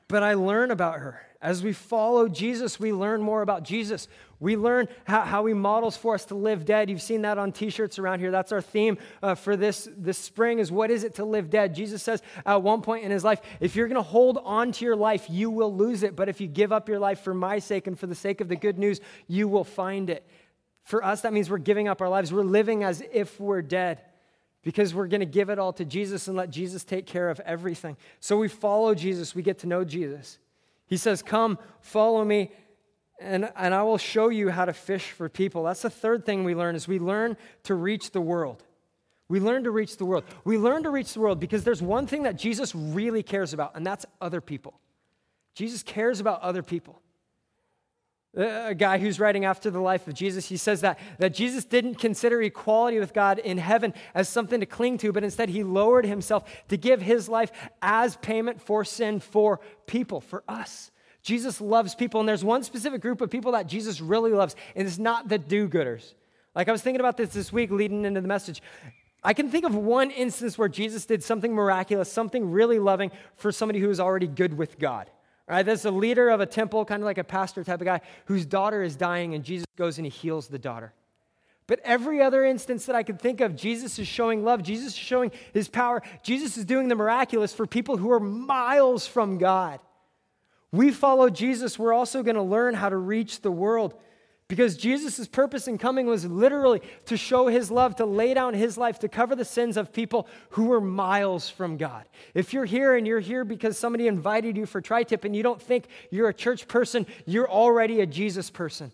but 0.07 0.23
I 0.23 0.35
learn 0.35 0.71
about 0.71 0.99
her. 1.01 1.21
As 1.41 1.63
we 1.63 1.73
follow 1.73 2.29
Jesus, 2.29 2.79
we 2.79 2.93
learn 2.93 3.23
more 3.23 3.41
about 3.41 3.63
Jesus. 3.63 4.07
We 4.41 4.57
learn 4.57 4.89
how, 5.05 5.23
how 5.23 5.47
he 5.47 5.55
models 5.55 5.97
for 5.97 6.15
us 6.15 6.25
to 6.27 6.37
live 6.37 6.65
dead. 6.65 6.89
You've 6.89 7.03
seen 7.03 7.23
that 7.23 7.39
on 7.39 7.51
t-shirts 7.51 7.99
around 7.99 8.21
here. 8.21 8.31
That's 8.31 8.53
our 8.53 8.61
theme 8.61 8.99
uh, 9.21 9.35
for 9.35 9.57
this, 9.57 9.89
this 9.97 10.17
spring 10.17 10.61
is 10.61 10.71
what 10.71 10.91
is 10.91 11.03
it 11.03 11.17
to 11.17 11.25
live 11.25 11.51
dead? 11.51 11.75
Jesus 11.75 12.03
says 12.03 12.23
at 12.47 12.63
one 12.63 12.81
point 12.81 13.05
in 13.05 13.11
his 13.11 13.25
life, 13.25 13.41
if 13.59 13.75
you're 13.75 13.89
going 13.89 13.97
to 13.97 14.03
hold 14.03 14.39
on 14.45 14.71
to 14.73 14.85
your 14.85 14.95
life, 14.95 15.27
you 15.29 15.51
will 15.51 15.75
lose 15.75 16.05
it. 16.05 16.15
But 16.15 16.29
if 16.29 16.41
you 16.41 16.47
give 16.47 16.73
up 16.73 16.89
your 16.89 17.01
life 17.01 17.21
for 17.21 17.35
my 17.35 17.59
sake 17.59 17.89
and 17.89 17.99
for 17.99 18.07
the 18.07 18.15
sake 18.15 18.41
of 18.41 18.49
the 18.49 18.57
good 18.57 18.79
news, 18.79 19.01
you 19.27 19.49
will 19.49 19.65
find 19.65 20.09
it. 20.09 20.25
For 20.85 21.05
us, 21.05 21.23
that 21.23 21.33
means 21.33 21.51
we're 21.51 21.59
giving 21.59 21.89
up 21.89 22.01
our 22.01 22.09
lives. 22.09 22.33
We're 22.33 22.45
living 22.45 22.85
as 22.85 23.03
if 23.13 23.41
we're 23.41 23.61
dead 23.61 24.03
because 24.63 24.95
we're 24.95 25.09
going 25.09 25.21
to 25.21 25.27
give 25.27 25.51
it 25.51 25.59
all 25.59 25.73
to 25.75 25.85
Jesus 25.85 26.29
and 26.29 26.37
let 26.37 26.51
Jesus 26.51 26.85
take 26.85 27.07
care 27.07 27.29
of 27.29 27.41
everything. 27.41 27.97
So 28.21 28.37
we 28.37 28.49
follow 28.49 28.95
Jesus, 28.95 29.35
we 29.35 29.43
get 29.43 29.59
to 29.61 29.67
know 29.67 29.85
Jesus. 29.85 30.39
He 30.87 30.97
says, 30.97 31.23
Come, 31.23 31.59
follow 31.81 32.25
me, 32.25 32.51
and, 33.21 33.51
and 33.57 33.75
I 33.75 33.83
will 33.83 33.99
show 33.99 34.29
you 34.29 34.51
how 34.51 34.65
to 34.65 34.73
fish 34.73 35.11
for 35.11 35.29
people. 35.29 35.65
That's 35.65 35.83
the 35.83 35.91
third 35.91 36.25
thing 36.25 36.45
we 36.45 36.55
learn 36.55 36.77
is 36.77 36.87
we 36.87 36.99
learn 36.99 37.37
to 37.65 37.75
reach 37.75 38.13
the 38.13 38.21
world. 38.21 38.63
We 39.29 39.41
learn 39.41 39.65
to 39.65 39.71
reach 39.71 39.97
the 39.97 40.05
world. 40.05 40.25
We 40.45 40.57
learn 40.57 40.85
to 40.85 40.91
reach 40.91 41.13
the 41.13 41.21
world 41.21 41.39
because 41.39 41.65
there's 41.65 41.83
one 41.83 42.07
thing 42.07 42.23
that 42.23 42.37
Jesus 42.37 42.75
really 42.75 43.23
cares 43.23 43.53
about, 43.53 43.73
and 43.75 43.85
that's 43.85 44.07
other 44.21 44.41
people. 44.41 44.81
Jesus 45.55 45.83
cares 45.83 46.21
about 46.21 46.41
other 46.41 46.63
people. 46.63 47.03
A 48.35 48.75
guy 48.75 48.99
who's 48.99 49.19
writing 49.19 49.45
after 49.45 49.71
the 49.71 49.81
life 49.81 50.07
of 50.07 50.15
Jesus, 50.15 50.49
he 50.49 50.57
says 50.57 50.83
that, 50.83 50.99
that 51.19 51.35
Jesus 51.35 51.65
didn't 51.65 51.97
consider 51.97 52.41
equality 52.41 53.01
with 53.01 53.13
God 53.13 53.39
in 53.39 53.59
heaven 53.59 53.93
as 54.15 54.29
something 54.29 54.61
to 54.61 54.67
cling 54.67 54.99
to, 54.99 55.13
but 55.13 55.25
instead 55.25 55.49
he 55.49 55.65
lowered 55.65 56.07
himself 56.07 56.45
to 56.69 56.77
give 56.77 57.03
his 57.03 57.29
life 57.29 57.51
as 57.83 58.17
payment 58.19 58.61
for 58.61 58.85
sin 58.85 59.19
for 59.19 59.61
people, 59.87 60.21
for 60.21 60.45
us. 60.47 60.91
Jesus 61.29 61.61
loves 61.61 61.95
people, 61.95 62.21
and 62.21 62.29
there's 62.29 62.43
one 62.43 62.63
specific 62.63 63.03
group 63.03 63.21
of 63.21 63.29
people 63.29 63.53
that 63.53 63.67
Jesus 63.67 64.01
really 64.01 64.33
loves, 64.33 64.57
and 64.75 64.89
it's 64.89 64.97
not 64.97 65.29
the 65.29 65.37
do 65.37 65.69
gooders. 65.69 66.15
Like 66.55 66.71
I 66.71 66.73
was 66.73 66.81
thinking 66.81 67.01
about 67.01 67.19
this 67.19 67.29
this 67.29 67.53
week 67.53 67.71
leading 67.71 68.07
into 68.07 68.23
the 68.23 68.27
message. 68.27 68.63
I 69.23 69.35
can 69.35 69.51
think 69.51 69.67
of 69.67 69.75
one 69.75 70.11
instance 70.11 70.57
where 70.57 70.71
Jesus 70.71 71.05
did 71.05 71.23
something 71.23 71.53
miraculous, 71.53 72.11
something 72.11 72.51
really 72.51 72.79
loving 72.79 73.11
for 73.35 73.53
somebody 73.53 73.79
who 73.79 73.91
is 73.91 74.01
already 74.01 74.27
good 74.27 74.57
with 74.57 74.79
God. 74.79 75.11
Right? 75.47 75.67
There's 75.67 75.85
a 75.85 75.91
leader 75.91 76.31
of 76.31 76.41
a 76.41 76.47
temple, 76.47 76.87
kind 76.87 77.03
of 77.03 77.05
like 77.05 77.19
a 77.19 77.25
pastor 77.25 77.63
type 77.63 77.83
of 77.83 77.85
guy, 77.85 78.01
whose 78.25 78.47
daughter 78.47 78.83
is 78.83 78.97
dying, 78.97 79.35
and 79.35 79.45
Jesus 79.45 79.67
goes 79.77 79.99
and 79.99 80.07
he 80.07 80.11
heals 80.11 80.49
the 80.49 80.59
daughter. 80.59 80.95
But 81.67 81.81
every 81.85 82.23
other 82.23 82.43
instance 82.43 82.87
that 82.87 82.97
I 82.97 83.03
can 83.03 83.19
think 83.19 83.43
of, 83.43 83.55
Jesus 83.55 83.99
is 83.99 84.09
showing 84.09 84.45
love. 84.45 84.63
Jesus 84.63 84.95
is 84.95 84.99
showing 84.99 85.31
his 85.53 85.69
power. 85.69 86.01
Jesus 86.23 86.57
is 86.57 86.65
doing 86.65 86.89
the 86.89 86.95
miraculous 86.95 87.53
for 87.53 87.67
people 87.67 87.99
who 87.99 88.11
are 88.13 88.21
miles 88.21 89.07
from 89.07 89.37
God. 89.37 89.79
We 90.71 90.91
follow 90.91 91.31
Jesus, 91.31 91.79
we're 91.79 91.95
also 91.95 92.23
going 92.23 92.37
to 92.37 92.43
learn 92.43 92.75
how 92.75 92.89
to 92.89 92.97
reach 92.97 93.41
the 93.41 93.51
world. 93.51 93.95
Because 94.49 94.79
Jesus' 94.79 95.29
purpose 95.29 95.69
in 95.69 95.77
coming 95.77 96.07
was 96.07 96.25
literally 96.25 96.81
to 97.05 97.19
show 97.19 97.49
his 97.49 97.71
love, 97.71 97.97
to 97.97 98.07
lay 98.07 98.33
down 98.33 98.55
his 98.55 98.79
life, 98.79 98.99
to 99.01 99.09
cover 99.09 99.37
the 99.37 99.45
sins 99.45 99.77
of 99.77 99.93
people 99.93 100.27
who 100.51 100.65
were 100.65 100.81
miles 100.81 101.51
from 101.51 101.77
God. 101.77 102.07
If 102.33 102.55
you're 102.55 102.65
here 102.65 102.97
and 102.97 103.07
you're 103.07 103.21
here 103.21 103.45
because 103.45 103.79
somebody 103.79 104.07
invited 104.07 104.57
you 104.57 104.65
for 104.65 104.81
tri 104.81 105.03
tip 105.03 105.25
and 105.25 105.37
you 105.37 105.43
don't 105.43 105.61
think 105.61 105.89
you're 106.11 106.31
a 106.31 106.35
church 106.35 106.67
person, 106.67 107.07
you're 107.27 107.51
already 107.51 108.01
a 108.01 108.07
Jesus 108.07 108.49
person. 108.49 108.91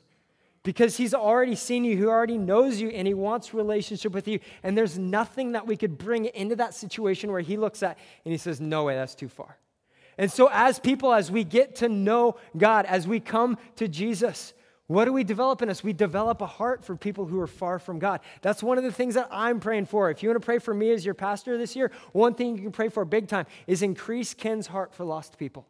Because 0.64 0.96
he's 0.96 1.14
already 1.14 1.54
seen 1.54 1.84
you, 1.84 1.96
he 1.96 2.04
already 2.04 2.38
knows 2.38 2.80
you, 2.80 2.88
and 2.88 3.06
he 3.06 3.12
wants 3.12 3.52
relationship 3.52 4.12
with 4.12 4.26
you. 4.26 4.40
And 4.62 4.76
there's 4.76 4.98
nothing 4.98 5.52
that 5.52 5.66
we 5.66 5.76
could 5.76 5.98
bring 5.98 6.24
into 6.24 6.56
that 6.56 6.74
situation 6.74 7.30
where 7.30 7.42
he 7.42 7.58
looks 7.58 7.82
at 7.82 7.98
and 8.24 8.32
he 8.32 8.38
says, 8.38 8.60
No 8.60 8.84
way, 8.84 8.94
that's 8.94 9.14
too 9.14 9.28
far. 9.28 9.58
And 10.16 10.30
so, 10.30 10.48
as 10.52 10.78
people, 10.78 11.12
as 11.12 11.30
we 11.30 11.44
get 11.44 11.76
to 11.76 11.88
know 11.88 12.36
God, 12.56 12.86
as 12.86 13.06
we 13.06 13.20
come 13.20 13.58
to 13.76 13.88
Jesus, 13.88 14.54
what 14.86 15.06
do 15.06 15.12
we 15.12 15.24
develop 15.24 15.62
in 15.62 15.70
us? 15.70 15.82
We 15.82 15.92
develop 15.94 16.40
a 16.42 16.46
heart 16.46 16.84
for 16.84 16.94
people 16.94 17.24
who 17.24 17.40
are 17.40 17.46
far 17.46 17.78
from 17.78 17.98
God. 17.98 18.20
That's 18.42 18.62
one 18.62 18.76
of 18.76 18.84
the 18.84 18.92
things 18.92 19.14
that 19.14 19.28
I'm 19.30 19.58
praying 19.58 19.86
for. 19.86 20.10
If 20.10 20.22
you 20.22 20.28
want 20.28 20.40
to 20.40 20.44
pray 20.44 20.58
for 20.58 20.74
me 20.74 20.90
as 20.90 21.04
your 21.04 21.14
pastor 21.14 21.56
this 21.56 21.74
year, 21.74 21.90
one 22.12 22.34
thing 22.34 22.56
you 22.56 22.62
can 22.64 22.72
pray 22.72 22.90
for 22.90 23.04
big 23.04 23.28
time 23.28 23.46
is 23.66 23.82
increase 23.82 24.34
Ken's 24.34 24.66
heart 24.66 24.94
for 24.94 25.04
lost 25.04 25.38
people. 25.38 25.66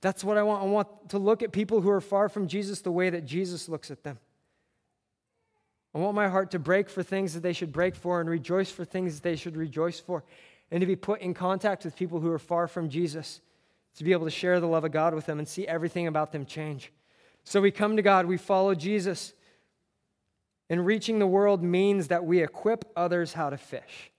That's 0.00 0.22
what 0.22 0.36
I 0.36 0.44
want. 0.44 0.62
I 0.62 0.66
want 0.66 1.08
to 1.10 1.18
look 1.18 1.42
at 1.42 1.50
people 1.50 1.80
who 1.80 1.90
are 1.90 2.00
far 2.00 2.28
from 2.28 2.46
Jesus 2.46 2.82
the 2.82 2.92
way 2.92 3.10
that 3.10 3.24
Jesus 3.24 3.68
looks 3.68 3.90
at 3.90 4.04
them. 4.04 4.18
I 5.92 5.98
want 5.98 6.14
my 6.14 6.28
heart 6.28 6.50
to 6.52 6.58
break 6.58 6.88
for 6.88 7.02
things 7.02 7.34
that 7.34 7.42
they 7.42 7.54
should 7.54 7.72
break 7.72 7.96
for 7.96 8.20
and 8.20 8.28
rejoice 8.28 8.70
for 8.70 8.84
things 8.84 9.14
that 9.14 9.22
they 9.22 9.34
should 9.34 9.56
rejoice 9.56 9.98
for, 9.98 10.24
and 10.70 10.80
to 10.82 10.86
be 10.86 10.94
put 10.94 11.20
in 11.20 11.32
contact 11.32 11.84
with 11.84 11.96
people 11.96 12.20
who 12.20 12.30
are 12.30 12.38
far 12.38 12.68
from 12.68 12.90
Jesus, 12.90 13.40
to 13.96 14.04
be 14.04 14.12
able 14.12 14.26
to 14.26 14.30
share 14.30 14.60
the 14.60 14.66
love 14.66 14.84
of 14.84 14.92
God 14.92 15.14
with 15.14 15.26
them 15.26 15.38
and 15.38 15.48
see 15.48 15.66
everything 15.66 16.06
about 16.06 16.32
them 16.32 16.46
change. 16.46 16.92
So 17.44 17.60
we 17.60 17.70
come 17.70 17.96
to 17.96 18.02
God, 18.02 18.26
we 18.26 18.36
follow 18.36 18.74
Jesus. 18.74 19.32
And 20.68 20.84
reaching 20.84 21.18
the 21.18 21.26
world 21.26 21.62
means 21.62 22.08
that 22.08 22.24
we 22.24 22.42
equip 22.42 22.84
others 22.96 23.32
how 23.32 23.50
to 23.50 23.56
fish. 23.56 24.10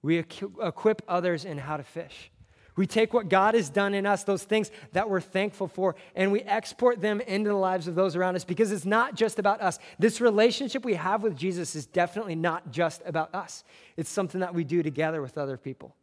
We 0.00 0.18
equip 0.18 1.02
others 1.08 1.44
in 1.44 1.58
how 1.58 1.76
to 1.76 1.82
fish. 1.82 2.30
We 2.74 2.86
take 2.86 3.12
what 3.12 3.28
God 3.28 3.54
has 3.54 3.68
done 3.68 3.92
in 3.92 4.06
us, 4.06 4.24
those 4.24 4.44
things 4.44 4.70
that 4.92 5.10
we're 5.10 5.20
thankful 5.20 5.68
for, 5.68 5.94
and 6.14 6.32
we 6.32 6.40
export 6.40 7.02
them 7.02 7.20
into 7.20 7.50
the 7.50 7.56
lives 7.56 7.86
of 7.86 7.94
those 7.94 8.16
around 8.16 8.34
us 8.34 8.44
because 8.44 8.72
it's 8.72 8.86
not 8.86 9.14
just 9.14 9.38
about 9.38 9.60
us. 9.60 9.78
This 9.98 10.20
relationship 10.20 10.84
we 10.84 10.94
have 10.94 11.22
with 11.22 11.36
Jesus 11.36 11.74
is 11.74 11.84
definitely 11.84 12.34
not 12.34 12.70
just 12.70 13.02
about 13.04 13.34
us, 13.34 13.64
it's 13.96 14.08
something 14.08 14.40
that 14.40 14.54
we 14.54 14.64
do 14.64 14.82
together 14.82 15.20
with 15.20 15.36
other 15.36 15.58
people. 15.58 15.94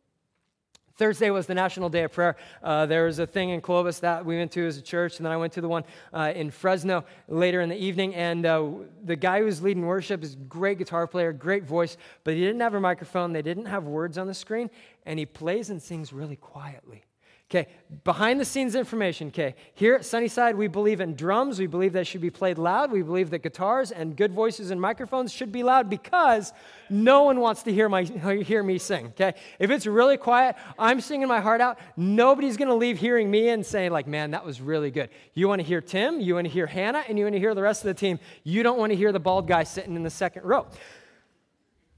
Thursday 1.00 1.30
was 1.30 1.48
the 1.48 1.56
National 1.56 1.88
Day 1.88 2.04
of 2.04 2.12
Prayer. 2.12 2.36
Uh, 2.62 2.86
there 2.86 3.06
was 3.06 3.20
a 3.20 3.26
thing 3.26 3.52
in 3.52 3.62
Clovis 3.62 4.00
that 4.00 4.26
we 4.26 4.36
went 4.36 4.52
to 4.52 4.68
as 4.68 4.76
a 4.76 4.82
church, 4.82 5.16
and 5.16 5.26
then 5.26 5.32
I 5.32 5.38
went 5.38 5.54
to 5.54 5.62
the 5.62 5.68
one 5.70 5.86
uh, 6.14 6.34
in 6.36 6.52
Fresno 6.52 7.06
later 7.30 7.62
in 7.62 7.70
the 7.70 7.78
evening. 7.78 8.14
And 8.16 8.46
uh, 8.46 8.70
the 9.06 9.16
guy 9.16 9.40
who 9.40 9.46
was 9.46 9.62
leading 9.62 9.86
worship 9.86 10.22
is 10.24 10.36
great 10.50 10.78
guitar 10.78 11.08
player, 11.08 11.32
great 11.32 11.64
voice, 11.64 11.96
but 12.26 12.34
he 12.34 12.42
didn't 12.42 12.60
have 12.60 12.74
a 12.74 12.82
microphone. 12.82 13.32
They 13.32 13.42
didn't 13.42 13.68
have 13.68 13.86
words 13.86 14.18
on 14.18 14.28
the 14.28 14.34
screen, 14.34 14.70
and 15.06 15.18
he 15.18 15.26
plays 15.26 15.70
and 15.70 15.82
sings 15.82 16.12
really 16.12 16.36
quietly. 16.36 17.06
Okay, 17.50 17.68
behind 18.04 18.40
the 18.40 18.46
scenes 18.46 18.76
information. 18.76 19.30
Okay, 19.30 19.56
here 19.74 19.96
at 19.96 20.06
Sunnyside, 20.06 20.56
we 20.56 20.68
believe 20.68 21.02
in 21.02 21.16
drums. 21.16 21.58
We 21.58 21.66
believe 21.66 21.94
that 21.94 22.06
should 22.06 22.22
be 22.22 22.30
played 22.30 22.60
loud. 22.60 22.92
We 22.92 23.02
believe 23.02 23.32
that 23.32 23.40
guitars 23.40 23.92
and 23.92 24.16
good 24.16 24.32
voices 24.32 24.70
and 24.70 24.80
microphones 24.80 25.34
should 25.34 25.52
be 25.52 25.64
loud 25.64 25.90
because 25.90 26.54
no 26.92 27.24
one 27.24 27.40
wants 27.40 27.64
to 27.64 27.74
hear, 27.74 27.90
my, 27.90 28.04
hear 28.44 28.62
me 28.62 28.78
sing. 28.78 29.08
Okay, 29.08 29.34
if 29.58 29.72
it's 29.72 29.88
really 29.88 30.16
quiet, 30.16 30.58
I'm 30.78 31.02
singing 31.02 31.28
my 31.28 31.40
heart 31.40 31.60
out. 31.60 31.80
Nobody's 31.98 32.56
going 32.56 32.68
to 32.68 32.76
leave 32.76 33.00
hearing 33.00 33.32
me 33.32 33.50
and 33.50 33.66
saying, 33.66 33.92
like, 33.92 34.06
man, 34.06 34.30
that 34.32 34.46
was 34.46 34.62
really 34.62 34.92
good. 34.92 35.10
You 35.34 35.48
want 35.48 35.60
to 35.60 35.66
hear 35.66 35.82
Tim, 35.82 36.22
you 36.22 36.36
want 36.36 36.46
to 36.46 36.54
hear 36.54 36.68
Hannah, 36.68 37.04
and 37.10 37.18
you 37.18 37.26
want 37.26 37.34
to 37.34 37.40
hear 37.40 37.56
the 37.56 37.64
rest 37.64 37.84
of 37.84 37.88
the 37.88 38.00
team. 38.00 38.20
You 38.44 38.62
don't 38.62 38.78
want 38.78 38.92
to 38.92 38.96
hear 38.96 39.12
the 39.12 39.20
bald 39.20 39.48
guy 39.48 39.64
sitting 39.64 39.96
in 39.96 40.04
the 40.04 40.12
second 40.12 40.44
row. 40.44 40.68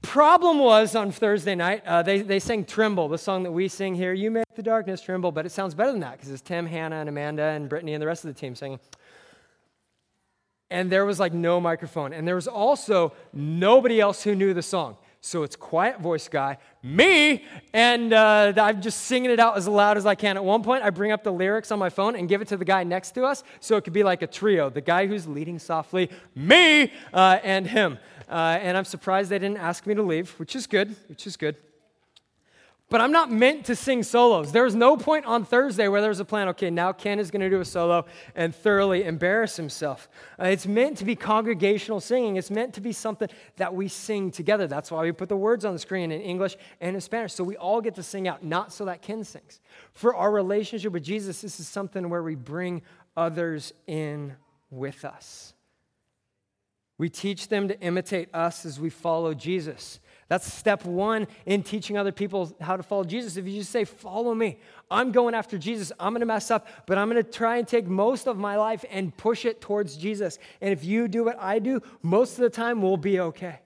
Problem 0.02 0.58
was 0.58 0.96
on 0.96 1.12
Thursday 1.12 1.54
night, 1.54 1.84
uh, 1.86 2.02
they, 2.02 2.22
they 2.22 2.40
sang 2.40 2.64
Tremble, 2.64 3.08
the 3.08 3.16
song 3.16 3.44
that 3.44 3.52
we 3.52 3.68
sing 3.68 3.94
here. 3.94 4.12
You 4.12 4.30
make 4.30 4.44
the 4.56 4.62
darkness 4.62 5.00
tremble, 5.00 5.30
but 5.30 5.46
it 5.46 5.50
sounds 5.52 5.74
better 5.74 5.92
than 5.92 6.00
that 6.00 6.12
because 6.12 6.30
it's 6.30 6.42
Tim, 6.42 6.66
Hannah, 6.66 6.96
and 6.96 7.08
Amanda, 7.08 7.42
and 7.42 7.68
Brittany, 7.68 7.94
and 7.94 8.02
the 8.02 8.06
rest 8.06 8.24
of 8.24 8.34
the 8.34 8.38
team 8.38 8.54
singing. 8.56 8.80
And 10.70 10.90
there 10.90 11.06
was 11.06 11.20
like 11.20 11.32
no 11.32 11.60
microphone. 11.60 12.12
And 12.12 12.26
there 12.26 12.34
was 12.34 12.48
also 12.48 13.12
nobody 13.32 14.00
else 14.00 14.22
who 14.24 14.34
knew 14.34 14.52
the 14.52 14.62
song. 14.62 14.96
So 15.24 15.44
it's 15.44 15.54
quiet 15.54 16.00
voice 16.00 16.26
guy, 16.26 16.58
me, 16.82 17.44
and 17.72 18.12
uh, 18.12 18.52
I'm 18.56 18.82
just 18.82 19.02
singing 19.02 19.30
it 19.30 19.38
out 19.38 19.56
as 19.56 19.68
loud 19.68 19.96
as 19.96 20.04
I 20.04 20.16
can. 20.16 20.36
At 20.36 20.44
one 20.44 20.64
point, 20.64 20.82
I 20.82 20.90
bring 20.90 21.12
up 21.12 21.22
the 21.22 21.32
lyrics 21.32 21.70
on 21.70 21.78
my 21.78 21.90
phone 21.90 22.16
and 22.16 22.28
give 22.28 22.42
it 22.42 22.48
to 22.48 22.56
the 22.56 22.64
guy 22.64 22.82
next 22.82 23.12
to 23.12 23.24
us, 23.24 23.44
so 23.60 23.76
it 23.76 23.84
could 23.84 23.92
be 23.92 24.02
like 24.02 24.22
a 24.22 24.26
trio: 24.26 24.68
the 24.68 24.80
guy 24.80 25.06
who's 25.06 25.28
leading 25.28 25.60
softly, 25.60 26.10
me, 26.34 26.92
uh, 27.14 27.38
and 27.44 27.68
him. 27.68 27.98
Uh, 28.32 28.58
and 28.62 28.78
I'm 28.78 28.86
surprised 28.86 29.28
they 29.28 29.38
didn't 29.38 29.58
ask 29.58 29.86
me 29.86 29.94
to 29.94 30.02
leave, 30.02 30.30
which 30.38 30.56
is 30.56 30.66
good, 30.66 30.96
which 31.08 31.26
is 31.26 31.36
good. 31.36 31.54
But 32.88 33.02
I'm 33.02 33.12
not 33.12 33.30
meant 33.30 33.66
to 33.66 33.76
sing 33.76 34.02
solos. 34.02 34.52
There 34.52 34.64
was 34.64 34.74
no 34.74 34.96
point 34.96 35.26
on 35.26 35.44
Thursday 35.44 35.86
where 35.88 36.00
there 36.00 36.08
was 36.08 36.20
a 36.20 36.24
plan, 36.24 36.48
okay, 36.48 36.70
now 36.70 36.92
Ken 36.92 37.18
is 37.18 37.30
going 37.30 37.42
to 37.42 37.50
do 37.50 37.60
a 37.60 37.64
solo 37.64 38.06
and 38.34 38.54
thoroughly 38.54 39.04
embarrass 39.04 39.56
himself. 39.56 40.08
Uh, 40.40 40.46
it's 40.46 40.66
meant 40.66 40.96
to 40.98 41.04
be 41.04 41.14
congregational 41.14 42.00
singing. 42.00 42.36
It's 42.36 42.50
meant 42.50 42.72
to 42.74 42.80
be 42.80 42.92
something 42.92 43.28
that 43.56 43.74
we 43.74 43.88
sing 43.88 44.30
together. 44.30 44.66
That's 44.66 44.90
why 44.90 45.02
we 45.02 45.12
put 45.12 45.28
the 45.28 45.36
words 45.36 45.66
on 45.66 45.74
the 45.74 45.78
screen 45.78 46.10
in 46.10 46.22
English 46.22 46.56
and 46.80 46.94
in 46.94 47.00
Spanish. 47.02 47.34
So 47.34 47.44
we 47.44 47.56
all 47.58 47.82
get 47.82 47.94
to 47.96 48.02
sing 48.02 48.28
out, 48.28 48.42
not 48.42 48.72
so 48.72 48.86
that 48.86 49.02
Ken 49.02 49.24
sings. 49.24 49.60
For 49.92 50.14
our 50.14 50.30
relationship 50.30 50.92
with 50.92 51.04
Jesus, 51.04 51.42
this 51.42 51.60
is 51.60 51.68
something 51.68 52.08
where 52.08 52.22
we 52.22 52.34
bring 52.34 52.80
others 53.14 53.74
in 53.86 54.36
with 54.70 55.04
us. 55.04 55.52
We 57.02 57.08
teach 57.08 57.48
them 57.48 57.66
to 57.66 57.80
imitate 57.80 58.32
us 58.32 58.64
as 58.64 58.78
we 58.78 58.88
follow 58.88 59.34
Jesus. 59.34 59.98
That's 60.28 60.46
step 60.54 60.84
one 60.84 61.26
in 61.46 61.64
teaching 61.64 61.98
other 61.98 62.12
people 62.12 62.56
how 62.60 62.76
to 62.76 62.84
follow 62.84 63.02
Jesus. 63.02 63.36
If 63.36 63.44
you 63.44 63.58
just 63.58 63.72
say, 63.72 63.84
Follow 63.84 64.36
me, 64.36 64.60
I'm 64.88 65.10
going 65.10 65.34
after 65.34 65.58
Jesus, 65.58 65.90
I'm 65.98 66.14
to 66.14 66.24
mess 66.24 66.52
up, 66.52 66.68
but 66.86 66.98
I'm 66.98 67.10
to 67.10 67.24
try 67.24 67.56
and 67.56 67.66
take 67.66 67.88
most 67.88 68.28
of 68.28 68.38
my 68.38 68.54
life 68.54 68.84
and 68.88 69.16
push 69.16 69.44
it 69.44 69.60
towards 69.60 69.96
Jesus. 69.96 70.38
And 70.60 70.72
if 70.72 70.84
you 70.84 71.08
do 71.08 71.24
what 71.24 71.40
I 71.40 71.58
do, 71.58 71.80
most 72.02 72.34
of 72.34 72.42
the 72.42 72.50
time 72.50 72.80
we'll 72.80 72.96
be 72.96 73.18
okay. 73.18 73.58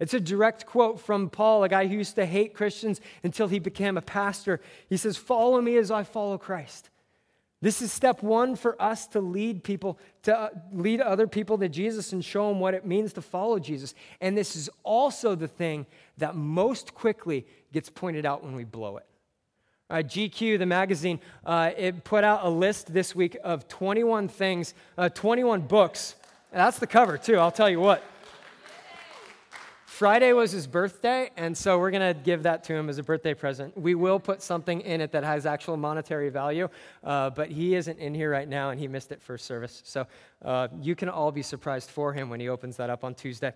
It's 0.00 0.14
a 0.14 0.18
direct 0.18 0.66
quote 0.66 0.98
from 0.98 1.30
Paul, 1.30 1.62
a 1.62 1.68
guy 1.68 1.86
who 1.86 1.94
used 1.94 2.16
to 2.16 2.26
hate 2.26 2.54
Christians 2.54 3.00
until 3.22 3.46
he 3.46 3.60
became 3.60 3.98
a 3.98 4.02
pastor. 4.02 4.60
He 4.88 4.96
says, 4.96 5.16
Follow 5.16 5.60
me 5.60 5.76
as 5.76 5.92
I 5.92 6.02
follow 6.02 6.38
Christ. 6.38 6.90
This 7.62 7.82
is 7.82 7.92
step 7.92 8.22
one 8.22 8.56
for 8.56 8.80
us 8.80 9.06
to 9.08 9.20
lead 9.20 9.62
people, 9.62 9.98
to 10.22 10.36
uh, 10.36 10.48
lead 10.72 11.00
other 11.02 11.26
people 11.26 11.58
to 11.58 11.68
Jesus 11.68 12.12
and 12.12 12.24
show 12.24 12.48
them 12.48 12.58
what 12.58 12.72
it 12.72 12.86
means 12.86 13.12
to 13.14 13.22
follow 13.22 13.58
Jesus. 13.58 13.94
And 14.20 14.36
this 14.36 14.56
is 14.56 14.70
also 14.82 15.34
the 15.34 15.48
thing 15.48 15.84
that 16.16 16.34
most 16.34 16.94
quickly 16.94 17.46
gets 17.72 17.90
pointed 17.90 18.24
out 18.24 18.42
when 18.42 18.54
we 18.54 18.64
blow 18.64 18.96
it. 18.96 19.06
Uh, 19.90 19.96
GQ, 19.96 20.58
the 20.58 20.66
magazine, 20.66 21.20
uh, 21.44 21.72
it 21.76 22.02
put 22.04 22.24
out 22.24 22.44
a 22.44 22.48
list 22.48 22.94
this 22.94 23.14
week 23.14 23.36
of 23.44 23.68
21 23.68 24.28
things, 24.28 24.72
uh, 24.96 25.08
21 25.10 25.62
books. 25.62 26.14
That's 26.52 26.78
the 26.78 26.86
cover, 26.86 27.18
too, 27.18 27.36
I'll 27.36 27.50
tell 27.50 27.68
you 27.68 27.80
what. 27.80 28.02
Friday 30.00 30.32
was 30.32 30.50
his 30.50 30.66
birthday, 30.66 31.30
and 31.36 31.54
so 31.54 31.78
we're 31.78 31.90
going 31.90 32.14
to 32.16 32.18
give 32.18 32.44
that 32.44 32.64
to 32.64 32.72
him 32.72 32.88
as 32.88 32.96
a 32.96 33.02
birthday 33.02 33.34
present. 33.34 33.76
We 33.76 33.94
will 33.94 34.18
put 34.18 34.40
something 34.40 34.80
in 34.80 35.02
it 35.02 35.12
that 35.12 35.24
has 35.24 35.44
actual 35.44 35.76
monetary 35.76 36.30
value, 36.30 36.70
uh, 37.04 37.28
but 37.28 37.50
he 37.50 37.74
isn't 37.74 37.98
in 37.98 38.14
here 38.14 38.30
right 38.30 38.48
now, 38.48 38.70
and 38.70 38.80
he 38.80 38.88
missed 38.88 39.12
it 39.12 39.20
first 39.20 39.44
service. 39.44 39.82
So 39.84 40.06
uh, 40.42 40.68
you 40.80 40.96
can 40.96 41.10
all 41.10 41.30
be 41.30 41.42
surprised 41.42 41.90
for 41.90 42.14
him 42.14 42.30
when 42.30 42.40
he 42.40 42.48
opens 42.48 42.78
that 42.78 42.88
up 42.88 43.04
on 43.04 43.14
Tuesday. 43.14 43.52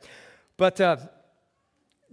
But 0.59 0.79
uh, 0.83 0.99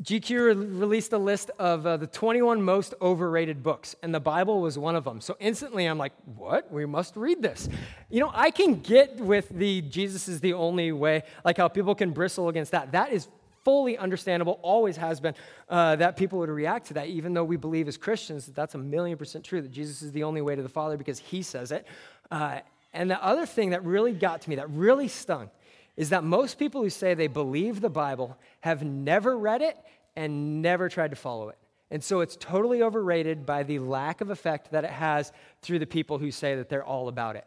GQ 0.01 0.29
re- 0.29 0.53
released 0.53 1.11
a 1.11 1.17
list 1.17 1.51
of 1.59 1.85
uh, 1.85 1.97
the 1.97 2.07
21 2.07 2.61
most 2.61 2.93
overrated 3.01 3.61
books, 3.61 3.97
and 4.01 4.15
the 4.15 4.21
Bible 4.21 4.61
was 4.61 4.77
one 4.77 4.95
of 4.95 5.03
them. 5.03 5.19
So 5.19 5.35
instantly 5.41 5.88
I'm 5.88 5.97
like, 5.97 6.13
what? 6.23 6.71
We 6.71 6.85
must 6.85 7.17
read 7.17 7.41
this. 7.41 7.67
You 8.09 8.21
know, 8.21 8.31
I 8.33 8.50
can 8.51 8.79
get 8.79 9.17
with 9.17 9.50
the 9.50 9.81
Jesus 9.81 10.29
is 10.29 10.39
the 10.39 10.53
only 10.53 10.93
way, 10.93 11.23
like 11.43 11.57
how 11.57 11.67
people 11.67 11.95
can 11.95 12.11
bristle 12.11 12.47
against 12.47 12.71
that. 12.71 12.93
That 12.93 13.11
is 13.11 13.27
fully 13.63 13.97
understandable, 13.97 14.59
always 14.61 14.97
has 14.97 15.19
been, 15.19 15.35
uh, 15.69 15.95
that 15.97 16.17
people 16.17 16.39
would 16.39 16.49
react 16.49 16.87
to 16.87 16.93
that, 16.95 17.07
even 17.07 17.33
though 17.33 17.43
we 17.43 17.57
believe 17.57 17.87
as 17.87 17.97
Christians 17.97 18.45
that 18.45 18.55
that's 18.55 18.75
a 18.75 18.77
million 18.77 19.17
percent 19.17 19.43
true, 19.43 19.61
that 19.61 19.71
Jesus 19.71 20.01
is 20.01 20.11
the 20.11 20.23
only 20.23 20.41
way 20.41 20.55
to 20.55 20.61
the 20.61 20.69
Father 20.69 20.97
because 20.97 21.19
he 21.19 21.41
says 21.41 21.71
it. 21.71 21.85
Uh, 22.29 22.59
and 22.93 23.09
the 23.09 23.23
other 23.23 23.45
thing 23.45 23.69
that 23.69 23.83
really 23.83 24.13
got 24.13 24.41
to 24.41 24.49
me, 24.49 24.55
that 24.57 24.69
really 24.69 25.07
stung, 25.07 25.49
is 25.97 26.09
that 26.09 26.23
most 26.23 26.57
people 26.57 26.81
who 26.81 26.89
say 26.89 27.13
they 27.13 27.27
believe 27.27 27.81
the 27.81 27.89
Bible 27.89 28.37
have 28.61 28.83
never 28.83 29.37
read 29.37 29.61
it 29.61 29.77
and 30.15 30.61
never 30.61 30.89
tried 30.89 31.11
to 31.11 31.15
follow 31.15 31.49
it. 31.49 31.57
And 31.89 32.03
so 32.03 32.21
it's 32.21 32.37
totally 32.37 32.81
overrated 32.81 33.45
by 33.45 33.63
the 33.63 33.79
lack 33.79 34.21
of 34.21 34.29
effect 34.29 34.71
that 34.71 34.85
it 34.85 34.89
has 34.89 35.31
through 35.61 35.79
the 35.79 35.85
people 35.85 36.17
who 36.17 36.31
say 36.31 36.55
that 36.55 36.69
they're 36.69 36.83
all 36.83 37.09
about 37.09 37.35
it. 37.35 37.45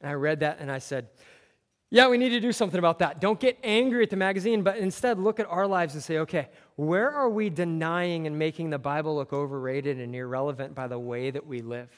And 0.00 0.10
I 0.10 0.14
read 0.14 0.40
that 0.40 0.58
and 0.60 0.70
I 0.70 0.78
said, 0.78 1.08
yeah, 1.96 2.08
we 2.08 2.18
need 2.18 2.28
to 2.28 2.40
do 2.40 2.52
something 2.52 2.78
about 2.78 2.98
that. 2.98 3.22
Don't 3.22 3.40
get 3.40 3.58
angry 3.64 4.02
at 4.02 4.10
the 4.10 4.16
magazine, 4.16 4.62
but 4.62 4.76
instead 4.76 5.18
look 5.18 5.40
at 5.40 5.46
our 5.46 5.66
lives 5.66 5.94
and 5.94 6.02
say, 6.02 6.18
okay, 6.18 6.50
where 6.74 7.10
are 7.10 7.30
we 7.30 7.48
denying 7.48 8.26
and 8.26 8.38
making 8.38 8.68
the 8.68 8.78
Bible 8.78 9.16
look 9.16 9.32
overrated 9.32 9.98
and 9.98 10.14
irrelevant 10.14 10.74
by 10.74 10.88
the 10.88 10.98
way 10.98 11.30
that 11.30 11.46
we 11.46 11.62
live? 11.62 11.88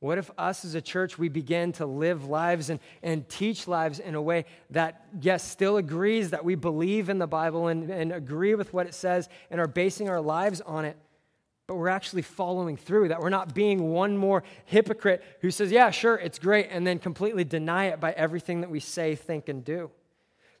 What 0.00 0.18
if 0.18 0.30
us 0.36 0.62
as 0.66 0.74
a 0.74 0.82
church, 0.82 1.18
we 1.18 1.30
begin 1.30 1.72
to 1.72 1.86
live 1.86 2.26
lives 2.26 2.68
and, 2.68 2.80
and 3.02 3.26
teach 3.30 3.66
lives 3.66 3.98
in 3.98 4.14
a 4.14 4.20
way 4.20 4.44
that, 4.68 5.06
yes, 5.22 5.42
still 5.42 5.78
agrees 5.78 6.28
that 6.28 6.44
we 6.44 6.54
believe 6.54 7.08
in 7.08 7.18
the 7.18 7.26
Bible 7.26 7.68
and, 7.68 7.88
and 7.90 8.12
agree 8.12 8.56
with 8.56 8.74
what 8.74 8.86
it 8.86 8.94
says 8.94 9.30
and 9.50 9.58
are 9.58 9.66
basing 9.66 10.10
our 10.10 10.20
lives 10.20 10.60
on 10.60 10.84
it, 10.84 10.98
but 11.68 11.76
we're 11.76 11.88
actually 11.88 12.22
following 12.22 12.78
through, 12.78 13.08
that 13.08 13.20
we're 13.20 13.28
not 13.28 13.54
being 13.54 13.90
one 13.92 14.16
more 14.16 14.42
hypocrite 14.64 15.22
who 15.42 15.50
says, 15.50 15.70
yeah, 15.70 15.90
sure, 15.90 16.16
it's 16.16 16.38
great, 16.38 16.66
and 16.70 16.86
then 16.86 16.98
completely 16.98 17.44
deny 17.44 17.84
it 17.84 18.00
by 18.00 18.10
everything 18.12 18.62
that 18.62 18.70
we 18.70 18.80
say, 18.80 19.14
think, 19.14 19.50
and 19.50 19.62
do. 19.64 19.90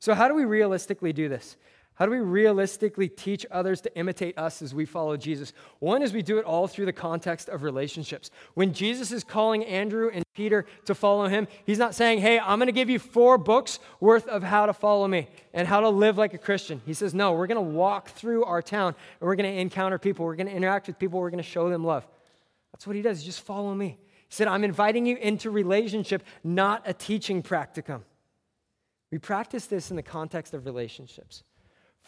So, 0.00 0.14
how 0.14 0.28
do 0.28 0.34
we 0.34 0.44
realistically 0.44 1.14
do 1.14 1.30
this? 1.30 1.56
How 1.98 2.06
do 2.06 2.12
we 2.12 2.20
realistically 2.20 3.08
teach 3.08 3.44
others 3.50 3.80
to 3.80 3.98
imitate 3.98 4.38
us 4.38 4.62
as 4.62 4.72
we 4.72 4.84
follow 4.84 5.16
Jesus? 5.16 5.52
One 5.80 6.00
is 6.00 6.12
we 6.12 6.22
do 6.22 6.38
it 6.38 6.44
all 6.44 6.68
through 6.68 6.86
the 6.86 6.92
context 6.92 7.48
of 7.48 7.64
relationships. 7.64 8.30
When 8.54 8.72
Jesus 8.72 9.10
is 9.10 9.24
calling 9.24 9.64
Andrew 9.64 10.08
and 10.14 10.24
Peter 10.32 10.64
to 10.84 10.94
follow 10.94 11.26
him, 11.26 11.48
he's 11.66 11.78
not 11.78 11.96
saying, 11.96 12.20
Hey, 12.20 12.38
I'm 12.38 12.60
going 12.60 12.66
to 12.66 12.72
give 12.72 12.88
you 12.88 13.00
four 13.00 13.36
books 13.36 13.80
worth 13.98 14.28
of 14.28 14.44
how 14.44 14.66
to 14.66 14.72
follow 14.72 15.08
me 15.08 15.28
and 15.52 15.66
how 15.66 15.80
to 15.80 15.88
live 15.88 16.16
like 16.16 16.34
a 16.34 16.38
Christian. 16.38 16.80
He 16.86 16.94
says, 16.94 17.14
No, 17.14 17.32
we're 17.32 17.48
going 17.48 17.56
to 17.56 17.72
walk 17.76 18.10
through 18.10 18.44
our 18.44 18.62
town 18.62 18.94
and 19.20 19.26
we're 19.26 19.34
going 19.34 19.52
to 19.52 19.60
encounter 19.60 19.98
people. 19.98 20.24
We're 20.24 20.36
going 20.36 20.46
to 20.46 20.54
interact 20.54 20.86
with 20.86 21.00
people. 21.00 21.18
We're 21.18 21.30
going 21.30 21.42
to 21.42 21.50
show 21.50 21.68
them 21.68 21.82
love. 21.82 22.06
That's 22.72 22.86
what 22.86 22.94
he 22.94 23.02
does. 23.02 23.24
Just 23.24 23.40
follow 23.40 23.74
me. 23.74 23.98
He 24.28 24.34
said, 24.34 24.46
I'm 24.46 24.62
inviting 24.62 25.04
you 25.04 25.16
into 25.16 25.50
relationship, 25.50 26.22
not 26.44 26.82
a 26.86 26.94
teaching 26.94 27.42
practicum. 27.42 28.02
We 29.10 29.18
practice 29.18 29.66
this 29.66 29.90
in 29.90 29.96
the 29.96 30.02
context 30.04 30.54
of 30.54 30.64
relationships. 30.64 31.42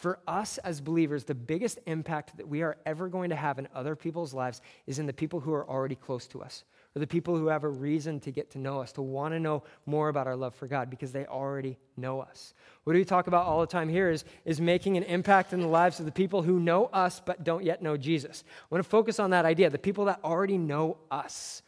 For 0.01 0.17
us 0.27 0.57
as 0.57 0.81
believers, 0.81 1.25
the 1.25 1.35
biggest 1.35 1.77
impact 1.85 2.35
that 2.37 2.47
we 2.47 2.63
are 2.63 2.75
ever 2.87 3.07
going 3.07 3.29
to 3.29 3.35
have 3.35 3.59
in 3.59 3.67
other 3.75 3.95
people's 3.95 4.33
lives 4.33 4.59
is 4.87 4.97
in 4.97 5.05
the 5.05 5.13
people 5.13 5.39
who 5.39 5.53
are 5.53 5.69
already 5.69 5.93
close 5.93 6.25
to 6.29 6.41
us, 6.41 6.63
or 6.95 7.01
the 7.01 7.05
people 7.05 7.37
who 7.37 7.45
have 7.49 7.63
a 7.63 7.69
reason 7.69 8.19
to 8.21 8.31
get 8.31 8.49
to 8.49 8.57
know 8.57 8.81
us, 8.81 8.91
to 8.93 9.03
want 9.03 9.35
to 9.35 9.39
know 9.39 9.61
more 9.85 10.09
about 10.09 10.25
our 10.25 10.35
love 10.35 10.55
for 10.55 10.65
God 10.65 10.89
because 10.89 11.11
they 11.11 11.27
already 11.27 11.77
know 11.97 12.19
us. 12.19 12.55
What 12.83 12.93
do 12.93 12.99
we 12.99 13.05
talk 13.05 13.27
about 13.27 13.45
all 13.45 13.61
the 13.61 13.67
time 13.67 13.89
here 13.89 14.09
is, 14.09 14.25
is 14.43 14.59
making 14.59 14.97
an 14.97 15.03
impact 15.03 15.53
in 15.53 15.59
the 15.59 15.67
lives 15.67 15.99
of 15.99 16.07
the 16.07 16.11
people 16.11 16.41
who 16.41 16.59
know 16.59 16.87
us 16.87 17.21
but 17.23 17.43
don't 17.43 17.63
yet 17.63 17.83
know 17.83 17.95
Jesus. 17.95 18.43
I 18.47 18.73
want 18.73 18.83
to 18.83 18.89
focus 18.89 19.19
on 19.19 19.29
that 19.29 19.45
idea 19.45 19.69
the 19.69 19.77
people 19.77 20.05
that 20.05 20.19
already 20.23 20.57
know 20.57 20.97
us 21.11 21.61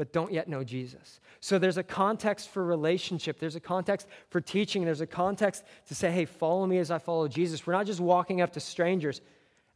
but 0.00 0.14
don't 0.14 0.32
yet 0.32 0.48
know 0.48 0.64
Jesus. 0.64 1.20
So 1.40 1.58
there's 1.58 1.76
a 1.76 1.82
context 1.82 2.48
for 2.48 2.64
relationship, 2.64 3.38
there's 3.38 3.54
a 3.54 3.60
context 3.60 4.06
for 4.30 4.40
teaching, 4.40 4.86
there's 4.86 5.02
a 5.02 5.06
context 5.06 5.62
to 5.88 5.94
say, 5.94 6.10
hey, 6.10 6.24
follow 6.24 6.64
me 6.64 6.78
as 6.78 6.90
I 6.90 6.96
follow 6.96 7.28
Jesus. 7.28 7.66
We're 7.66 7.74
not 7.74 7.84
just 7.84 8.00
walking 8.00 8.40
up 8.40 8.54
to 8.54 8.60
strangers 8.60 9.20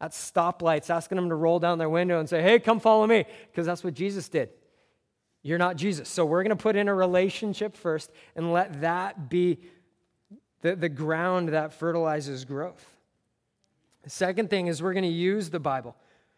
at 0.01 0.13
stoplights 0.13 0.89
asking 0.89 1.17
them 1.17 1.29
to 1.29 1.35
roll 1.35 1.59
down 1.59 1.77
their 1.77 1.91
window 1.91 2.21
and 2.21 2.27
say, 2.27 2.41
hey, 2.41 2.59
come 2.59 2.81
follow 2.81 3.07
me, 3.07 3.27
because 3.51 3.67
that's 3.67 3.85
what 3.85 3.93
Jesus 3.93 4.31
did. 4.31 4.49
You're 5.43 5.59
not 5.59 5.77
Jesus. 5.77 6.09
So 6.09 6.25
we're 6.25 6.43
going 6.43 6.57
to 6.57 6.63
put 6.63 6.75
in 6.75 6.89
a 6.89 6.95
relationship 6.95 7.77
first 7.77 8.11
and 8.35 8.51
let 8.51 8.81
that 8.81 9.29
be 9.29 9.59
the, 10.63 10.75
the 10.75 10.89
ground 10.89 11.51
that 11.51 11.75
fertilizes 11.75 12.47
growth. 12.47 12.83
The 14.05 14.11
second 14.11 14.49
thing 14.49 14.69
is 14.69 14.83
we're 14.83 14.95
going 14.95 15.03
to 15.03 15.11
use 15.11 15.51
the 15.51 15.61
Bible. 15.61 15.95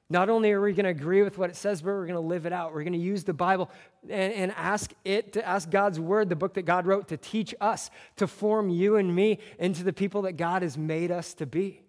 Not 0.09 0.29
only 0.29 0.53
are 0.53 0.61
we 0.61 0.73
going 0.73 0.85
to 0.85 0.91
agree 0.91 1.23
with 1.23 1.37
what 1.37 1.51
it 1.51 1.57
says, 1.57 1.83
but 1.83 1.89
we're 1.89 2.07
going 2.07 2.15
to 2.15 2.21
live 2.21 2.47
it 2.47 2.53
out. 2.53 2.73
We're 2.73 2.85
going 2.85 2.93
to 2.93 2.99
use 2.99 3.25
the 3.25 3.35
Bible 3.35 3.71
and, 4.05 4.33
and, 4.33 4.53
ask 4.53 4.93
it 5.05 5.33
to 5.33 5.47
ask 5.47 5.69
God's 5.69 5.99
word, 5.99 6.29
the 6.29 6.37
book 6.37 6.55
that 6.55 6.63
God 6.63 6.87
wrote, 6.87 7.09
to 7.09 7.17
teach 7.17 7.55
us, 7.61 7.91
to 8.17 8.29
form 8.29 8.69
you 8.69 8.97
and 8.97 9.15
me 9.15 9.41
into 9.59 9.83
the 9.83 9.93
people 9.93 10.23
that 10.23 10.37
God 10.37 10.63
has 10.63 10.79
made 10.79 11.11
us 11.11 11.35
to 11.35 11.47
be. 11.47 11.83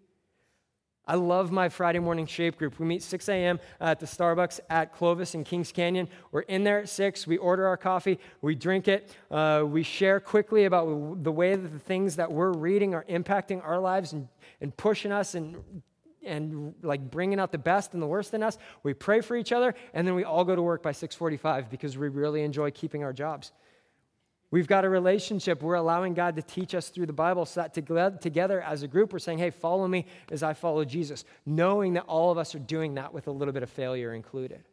I 1.06 1.16
love 1.16 1.52
my 1.52 1.70
Friday 1.70 2.00
morning 2.00 2.26
shape 2.26 2.58
group. 2.58 2.80
We 2.80 2.86
meet 2.86 3.02
6 3.02 3.30
a.m. 3.30 3.60
at 3.80 4.00
the 4.00 4.06
Starbucks 4.06 4.60
at 4.70 4.94
Clovis 4.94 5.36
in 5.36 5.46
Kings 5.46 5.72
Canyon. 5.72 6.10
We're 6.32 6.42
in 6.42 6.64
there 6.66 6.80
at 6.80 6.90
6. 6.90 7.28
We 7.28 7.38
order 7.38 7.66
our 7.66 7.78
coffee. 7.78 8.20
We 8.42 8.56
drink 8.56 8.90
it. 8.90 9.16
Uh, 9.32 9.64
we 9.66 9.84
share 9.84 10.20
quickly 10.20 10.66
about 10.66 11.24
the 11.24 11.32
way 11.32 11.56
that 11.56 11.70
the 11.70 11.80
things 11.80 12.18
that 12.18 12.32
we're 12.32 12.52
reading 12.52 12.94
are 12.94 13.06
impacting 13.08 13.64
our 13.64 13.80
lives 13.80 14.12
and, 14.12 14.28
and 14.60 14.76
pushing 14.76 15.14
us 15.14 15.34
and 15.34 15.56
and 16.28 16.76
like 16.84 17.10
bringing 17.10 17.40
out 17.40 17.52
the 17.52 17.58
best 17.58 17.94
and 17.94 18.02
the 18.02 18.08
worst 18.08 18.34
in 18.34 18.44
us. 18.44 18.58
We 18.84 18.94
pray 18.94 19.22
for 19.22 19.36
each 19.36 19.52
other, 19.52 19.74
and 19.94 20.08
then 20.08 20.16
we 20.16 20.24
all 20.24 20.46
go 20.46 20.56
to 20.56 20.62
work 20.62 20.84
by 20.84 20.92
6:45 20.92 21.70
because 21.70 21.98
we 21.98 22.10
really 22.10 22.44
enjoy 22.44 22.72
keeping 22.72 23.04
our 23.04 23.14
jobs. 23.14 23.52
We've 24.50 24.68
got 24.68 24.86
a 24.86 24.90
relationship. 24.90 25.62
We're 25.62 25.76
allowing 25.76 26.14
God 26.14 26.38
to 26.38 26.42
teach 26.42 26.74
us 26.74 26.90
through 26.90 27.08
the 27.08 27.14
Bible 27.14 27.46
so 27.46 27.62
that 27.62 27.74
together 28.22 28.62
as 28.62 28.82
a 28.82 28.88
group, 28.88 29.12
we're 29.12 29.20
saying, 29.20 29.40
hey, 29.40 29.50
follow 29.50 29.88
me 29.88 30.06
as 30.32 30.42
I 30.42 30.54
follow 30.54 30.86
Jesus, 30.86 31.26
knowing 31.46 31.94
that 31.94 32.04
all 32.04 32.32
of 32.32 32.38
us 32.38 32.56
are 32.56 32.60
doing 32.60 32.96
that 32.96 33.13
with 33.13 33.28
a 33.28 33.32
little 33.32 33.54
bit 33.54 33.63
of 33.63 33.70
failure 33.70 34.13
included. 34.13 34.63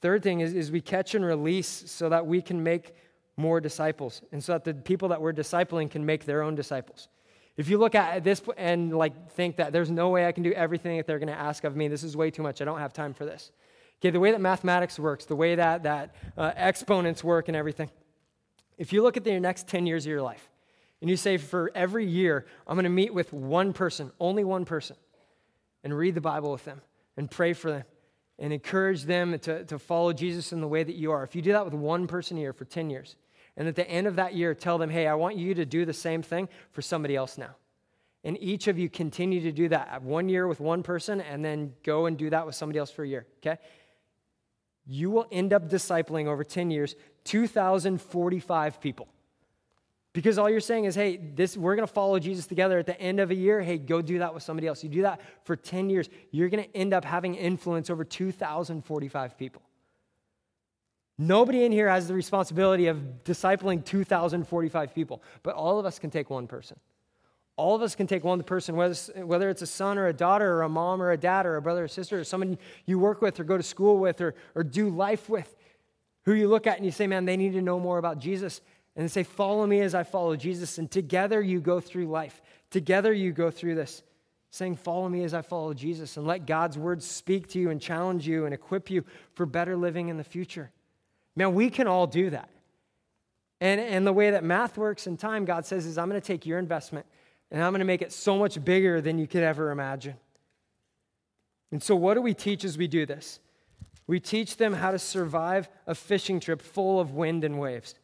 Third 0.00 0.22
thing 0.22 0.40
is, 0.40 0.54
is 0.54 0.70
we 0.70 0.80
catch 0.80 1.14
and 1.14 1.22
release 1.22 1.68
so 1.68 2.08
that 2.08 2.26
we 2.26 2.40
can 2.40 2.62
make 2.62 2.94
more 3.36 3.60
disciples 3.60 4.22
and 4.32 4.42
so 4.42 4.52
that 4.52 4.64
the 4.64 4.72
people 4.72 5.08
that 5.08 5.20
we're 5.20 5.32
discipling 5.32 5.90
can 5.90 6.06
make 6.06 6.24
their 6.24 6.42
own 6.42 6.54
disciples. 6.54 7.08
If 7.60 7.68
you 7.68 7.76
look 7.76 7.94
at 7.94 8.24
this 8.24 8.40
and 8.56 8.96
like 8.96 9.32
think 9.32 9.56
that 9.56 9.70
there's 9.70 9.90
no 9.90 10.08
way 10.08 10.26
I 10.26 10.32
can 10.32 10.42
do 10.42 10.52
everything 10.52 10.96
that 10.96 11.06
they're 11.06 11.18
going 11.18 11.28
to 11.28 11.38
ask 11.38 11.62
of 11.64 11.76
me, 11.76 11.88
this 11.88 12.02
is 12.02 12.16
way 12.16 12.30
too 12.30 12.42
much. 12.42 12.62
I 12.62 12.64
don't 12.64 12.78
have 12.78 12.94
time 12.94 13.12
for 13.12 13.26
this. 13.26 13.52
Okay, 14.00 14.08
the 14.08 14.18
way 14.18 14.30
that 14.30 14.40
mathematics 14.40 14.98
works, 14.98 15.26
the 15.26 15.36
way 15.36 15.56
that 15.56 15.82
that 15.82 16.16
uh, 16.38 16.52
exponents 16.56 17.22
work, 17.22 17.48
and 17.48 17.56
everything. 17.56 17.90
If 18.78 18.94
you 18.94 19.02
look 19.02 19.18
at 19.18 19.24
the 19.24 19.38
next 19.38 19.68
10 19.68 19.84
years 19.84 20.06
of 20.06 20.10
your 20.10 20.22
life, 20.22 20.48
and 21.02 21.10
you 21.10 21.18
say 21.18 21.36
for 21.36 21.70
every 21.74 22.06
year 22.06 22.46
I'm 22.66 22.76
going 22.76 22.84
to 22.84 22.88
meet 22.88 23.12
with 23.12 23.30
one 23.30 23.74
person, 23.74 24.10
only 24.18 24.42
one 24.42 24.64
person, 24.64 24.96
and 25.84 25.94
read 25.94 26.14
the 26.14 26.22
Bible 26.22 26.52
with 26.52 26.64
them, 26.64 26.80
and 27.18 27.30
pray 27.30 27.52
for 27.52 27.70
them, 27.70 27.84
and 28.38 28.54
encourage 28.54 29.02
them 29.02 29.38
to, 29.38 29.66
to 29.66 29.78
follow 29.78 30.14
Jesus 30.14 30.54
in 30.54 30.62
the 30.62 30.68
way 30.68 30.82
that 30.82 30.94
you 30.94 31.10
are. 31.10 31.22
If 31.24 31.36
you 31.36 31.42
do 31.42 31.52
that 31.52 31.66
with 31.66 31.74
one 31.74 32.06
person 32.06 32.38
a 32.38 32.40
year 32.40 32.54
for 32.54 32.64
10 32.64 32.88
years, 32.88 33.16
and 33.56 33.68
at 33.68 33.76
the 33.76 33.88
end 33.88 34.06
of 34.06 34.16
that 34.16 34.34
year, 34.34 34.54
tell 34.54 34.78
them, 34.78 34.90
hey, 34.90 35.06
I 35.06 35.14
want 35.14 35.36
you 35.36 35.54
to 35.54 35.64
do 35.64 35.84
the 35.84 35.92
same 35.92 36.22
thing 36.22 36.48
for 36.72 36.82
somebody 36.82 37.16
else 37.16 37.36
now. 37.36 37.56
And 38.22 38.36
each 38.40 38.68
of 38.68 38.78
you 38.78 38.88
continue 38.88 39.40
to 39.42 39.52
do 39.52 39.68
that. 39.68 39.88
Uh, 39.92 40.00
one 40.00 40.28
year 40.28 40.46
with 40.46 40.60
one 40.60 40.82
person, 40.82 41.20
and 41.20 41.44
then 41.44 41.72
go 41.84 42.06
and 42.06 42.16
do 42.16 42.30
that 42.30 42.44
with 42.46 42.54
somebody 42.54 42.78
else 42.78 42.90
for 42.90 43.02
a 43.02 43.08
year, 43.08 43.26
okay? 43.38 43.58
You 44.86 45.10
will 45.10 45.26
end 45.32 45.52
up 45.52 45.68
discipling 45.68 46.26
over 46.26 46.44
10 46.44 46.70
years 46.70 46.96
2,045 47.24 48.80
people. 48.80 49.08
Because 50.12 50.38
all 50.38 50.50
you're 50.50 50.60
saying 50.60 50.86
is, 50.86 50.94
hey, 50.94 51.16
this, 51.16 51.56
we're 51.56 51.76
going 51.76 51.86
to 51.86 51.92
follow 51.92 52.18
Jesus 52.18 52.46
together 52.46 52.78
at 52.78 52.86
the 52.86 53.00
end 53.00 53.20
of 53.20 53.30
a 53.30 53.34
year. 53.34 53.60
Hey, 53.62 53.78
go 53.78 54.02
do 54.02 54.18
that 54.18 54.34
with 54.34 54.42
somebody 54.42 54.66
else. 54.66 54.82
You 54.82 54.88
do 54.88 55.02
that 55.02 55.20
for 55.44 55.54
10 55.54 55.88
years, 55.88 56.08
you're 56.32 56.48
going 56.48 56.64
to 56.64 56.76
end 56.76 56.92
up 56.92 57.04
having 57.04 57.36
influence 57.36 57.90
over 57.90 58.04
2,045 58.04 59.38
people. 59.38 59.62
Nobody 61.22 61.64
in 61.64 61.70
here 61.70 61.90
has 61.90 62.08
the 62.08 62.14
responsibility 62.14 62.86
of 62.86 62.96
discipling 63.24 63.84
2,045 63.84 64.94
people, 64.94 65.22
but 65.42 65.54
all 65.54 65.78
of 65.78 65.84
us 65.84 65.98
can 65.98 66.08
take 66.08 66.30
one 66.30 66.46
person. 66.46 66.80
All 67.58 67.76
of 67.76 67.82
us 67.82 67.94
can 67.94 68.06
take 68.06 68.24
one 68.24 68.42
person, 68.42 68.74
whether 68.74 69.50
it's 69.50 69.60
a 69.60 69.66
son 69.66 69.98
or 69.98 70.06
a 70.06 70.14
daughter 70.14 70.50
or 70.50 70.62
a 70.62 70.68
mom 70.70 71.02
or 71.02 71.10
a 71.10 71.18
dad 71.18 71.44
or 71.44 71.56
a 71.56 71.62
brother 71.62 71.84
or 71.84 71.88
sister 71.88 72.20
or 72.20 72.24
someone 72.24 72.56
you 72.86 72.98
work 72.98 73.20
with 73.20 73.38
or 73.38 73.44
go 73.44 73.58
to 73.58 73.62
school 73.62 73.98
with 73.98 74.22
or, 74.22 74.34
or 74.54 74.64
do 74.64 74.88
life 74.88 75.28
with, 75.28 75.54
who 76.22 76.32
you 76.32 76.48
look 76.48 76.66
at 76.66 76.78
and 76.78 76.86
you 76.86 76.90
say, 76.90 77.06
man, 77.06 77.26
they 77.26 77.36
need 77.36 77.52
to 77.52 77.60
know 77.60 77.78
more 77.78 77.98
about 77.98 78.18
Jesus. 78.18 78.62
And 78.96 79.10
say, 79.10 79.22
follow 79.22 79.66
me 79.66 79.80
as 79.80 79.94
I 79.94 80.04
follow 80.04 80.36
Jesus. 80.36 80.78
And 80.78 80.90
together 80.90 81.42
you 81.42 81.60
go 81.60 81.80
through 81.80 82.06
life. 82.06 82.40
Together 82.70 83.12
you 83.12 83.32
go 83.32 83.50
through 83.50 83.74
this, 83.74 84.02
saying, 84.50 84.76
follow 84.76 85.06
me 85.10 85.22
as 85.24 85.34
I 85.34 85.42
follow 85.42 85.74
Jesus. 85.74 86.16
And 86.16 86.26
let 86.26 86.46
God's 86.46 86.78
words 86.78 87.06
speak 87.06 87.48
to 87.48 87.58
you 87.58 87.68
and 87.68 87.78
challenge 87.78 88.26
you 88.26 88.46
and 88.46 88.54
equip 88.54 88.90
you 88.90 89.04
for 89.34 89.44
better 89.44 89.76
living 89.76 90.08
in 90.08 90.16
the 90.16 90.24
future. 90.24 90.70
Man, 91.36 91.54
we 91.54 91.70
can 91.70 91.86
all 91.86 92.06
do 92.06 92.30
that. 92.30 92.48
And, 93.60 93.80
and 93.80 94.06
the 94.06 94.12
way 94.12 94.30
that 94.30 94.42
math 94.42 94.78
works 94.78 95.06
in 95.06 95.16
time, 95.16 95.44
God 95.44 95.66
says, 95.66 95.86
is 95.86 95.98
I'm 95.98 96.08
going 96.08 96.20
to 96.20 96.26
take 96.26 96.46
your 96.46 96.58
investment 96.58 97.06
and 97.50 97.62
I'm 97.62 97.72
going 97.72 97.80
to 97.80 97.86
make 97.86 98.02
it 98.02 98.12
so 98.12 98.38
much 98.38 98.62
bigger 98.64 99.00
than 99.00 99.18
you 99.18 99.26
could 99.26 99.42
ever 99.42 99.70
imagine. 99.70 100.14
And 101.72 101.82
so, 101.82 101.94
what 101.94 102.14
do 102.14 102.22
we 102.22 102.34
teach 102.34 102.64
as 102.64 102.78
we 102.78 102.88
do 102.88 103.06
this? 103.06 103.40
We 104.06 104.18
teach 104.18 104.56
them 104.56 104.72
how 104.72 104.90
to 104.90 104.98
survive 104.98 105.68
a 105.86 105.94
fishing 105.94 106.40
trip 106.40 106.62
full 106.62 107.00
of 107.00 107.12
wind 107.12 107.44
and 107.44 107.60
waves. 107.60 107.94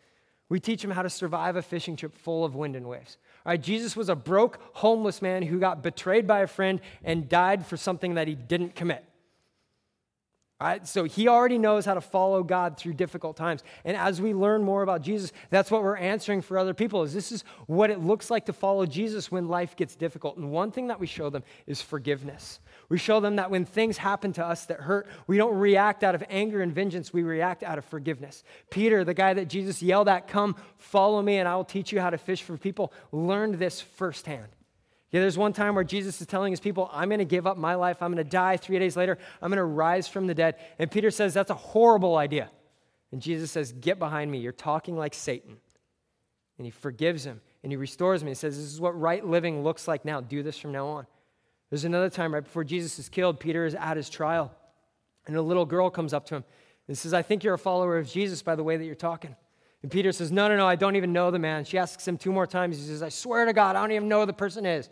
We 0.49 0.61
teach 0.61 0.83
them 0.83 0.93
how 0.93 1.03
to 1.03 1.11
survive 1.11 1.57
a 1.57 1.63
fishing 1.63 1.97
trip 1.97 2.15
full 2.15 2.45
of 2.45 2.55
wind 2.55 2.77
and 2.77 2.87
waves. 2.87 3.19
All 3.45 3.51
right, 3.51 3.61
Jesus 3.61 3.97
was 3.97 4.09
a 4.09 4.15
broke, 4.15 4.61
homeless 4.75 5.21
man 5.21 5.43
who 5.43 5.59
got 5.59 5.83
betrayed 5.83 6.27
by 6.27 6.41
a 6.41 6.47
friend 6.47 6.81
and 7.03 7.29
died 7.29 7.67
for 7.67 7.77
something 7.77 8.15
that 8.15 8.29
he 8.29 8.37
didn't 8.37 8.77
commit. 8.77 9.05
Right? 10.59 10.87
So 10.89 11.05
he 11.05 11.29
already 11.29 11.59
knows 11.59 11.85
how 11.85 11.93
to 11.93 12.01
follow 12.01 12.43
God 12.43 12.79
through 12.79 12.95
difficult 12.95 13.37
times. 13.37 13.63
And 13.85 13.95
as 13.95 14.23
we 14.23 14.33
learn 14.33 14.63
more 14.63 14.83
about 14.83 15.03
Jesus, 15.03 15.31
that's 15.51 15.71
what 15.71 15.83
we're 15.83 15.99
answering 15.99 16.41
for 16.41 16.57
other 16.57 16.73
people 16.73 17.03
is 17.03 17.13
this 17.13 17.31
is 17.31 17.45
what 17.67 17.91
it 17.91 18.01
looks 18.01 18.31
like 18.31 18.47
to 18.47 18.55
follow 18.55 18.87
Jesus 18.87 19.31
when 19.31 19.49
life 19.49 19.77
gets 19.77 19.95
difficult. 19.95 20.39
And 20.39 20.51
one 20.51 20.71
thing 20.71 20.87
that 20.87 20.99
we 20.99 21.07
show 21.07 21.29
them 21.29 21.45
is 21.67 21.83
forgiveness. 21.83 22.59
We 22.89 22.97
show 22.97 23.21
them 23.21 23.37
that 23.37 23.51
when 23.51 23.67
things 23.67 23.99
happen 23.99 24.33
to 24.33 24.47
us 24.47 24.65
that 24.67 24.81
hurt, 24.81 25.09
we 25.27 25.37
don't 25.37 25.59
react 25.59 26.03
out 26.03 26.15
of 26.15 26.25
anger 26.31 26.63
and 26.63 26.73
vengeance, 26.75 27.13
we 27.13 27.23
react 27.23 27.63
out 27.63 27.77
of 27.77 27.85
forgiveness. 27.85 28.43
Peter, 28.71 29.05
the 29.05 29.13
guy 29.13 29.35
that 29.35 29.49
Jesus 29.49 29.83
yelled 29.83 30.09
at, 30.09 30.27
"Come, 30.27 30.57
follow 30.79 31.21
me 31.21 31.37
and 31.37 31.47
I 31.47 31.55
will 31.55 31.65
teach 31.65 31.93
you 31.93 32.01
how 32.01 32.09
to 32.09 32.17
fish 32.17 32.43
for 32.43 32.57
people," 32.57 32.95
learned 33.13 33.57
this 33.57 33.83
firsthand. 33.83 34.56
Yeah, 35.13 35.21
there's 35.21 35.39
one 35.39 35.53
time 35.53 35.75
where 35.75 35.85
Jesus 35.85 36.21
is 36.21 36.27
telling 36.27 36.53
his 36.53 36.61
people, 36.61 36.91
I'm 36.93 37.09
going 37.09 37.21
to 37.21 37.25
give 37.25 37.47
up 37.47 37.57
my 37.57 37.75
life. 37.75 38.03
I'm 38.03 38.13
going 38.13 38.25
to 38.25 38.29
die. 38.29 38.57
Three 38.57 38.79
days 38.79 38.97
later, 38.97 39.19
I'm 39.41 39.51
going 39.51 39.59
to 39.59 39.65
rise 39.65 40.09
from 40.09 40.27
the 40.27 40.35
dead. 40.35 40.57
And 40.79 40.91
Peter 40.91 41.11
says, 41.11 41.33
That's 41.33 41.51
a 41.51 41.55
horrible 41.55 42.17
idea. 42.17 42.51
And 43.13 43.23
Jesus 43.23 43.51
says, 43.51 43.73
Get 43.73 43.99
behind 43.99 44.31
me. 44.31 44.39
You're 44.39 44.53
talking 44.53 44.97
like 44.97 45.15
Satan. 45.15 45.59
And 46.59 46.65
he 46.65 46.71
forgives 46.71 47.25
him 47.25 47.41
and 47.63 47.73
he 47.73 47.77
restores 47.77 48.23
him. 48.23 48.29
He 48.29 48.35
says, 48.35 48.57
This 48.57 48.73
is 48.73 48.81
what 48.81 48.99
right 48.99 49.25
living 49.25 49.63
looks 49.63 49.87
like 49.87 50.05
now. 50.05 50.21
Do 50.21 50.43
this 50.43 50.59
from 50.59 50.73
now 50.73 50.87
on. 50.87 51.07
There's 51.71 51.85
another 51.85 52.11
time 52.11 52.35
right 52.35 52.45
before 52.45 52.65
Jesus 52.65 52.99
is 52.99 53.09
killed, 53.09 53.41
Peter 53.41 53.65
is 53.65 53.75
at 53.75 53.97
his 53.97 54.09
trial. 54.09 54.53
And 55.27 55.37
a 55.37 55.43
little 55.43 55.67
girl 55.67 55.91
comes 55.91 56.13
up 56.13 56.27
to 56.27 56.37
him 56.37 56.45
and 56.89 56.97
says, 56.97 57.13
I 57.13 57.23
think 57.23 57.43
you're 57.43 57.55
a 57.55 57.59
follower 57.59 57.99
of 57.99 58.09
Jesus 58.09 58.43
by 58.43 58.55
the 58.55 58.63
way 58.63 58.77
that 58.77 58.85
you're 58.85 58.95
talking. 58.95 59.35
And 59.83 59.91
Peter 59.91 60.13
says, 60.13 60.33
No, 60.33 60.49
no, 60.49 60.57
no, 60.57 60.67
I 60.67 60.77
don't 60.77 60.97
even 60.97 61.13
know 61.13 61.31
the 61.31 61.39
man. 61.39 61.65
She 61.65 61.79
asks 61.79 62.07
him 62.07 62.17
two 62.17 62.33
more 62.33 62.47
times. 62.47 62.79
He 62.79 62.85
says, 62.85 63.03
I 63.03 63.09
swear 63.09 63.45
to 63.45 63.53
God, 63.53 63.77
I 63.77 63.81
don't 63.81 63.93
even 63.93 64.09
know 64.09 64.21
who 64.21 64.27
the 64.27 64.33
person 64.33 64.67
is. 64.67 64.89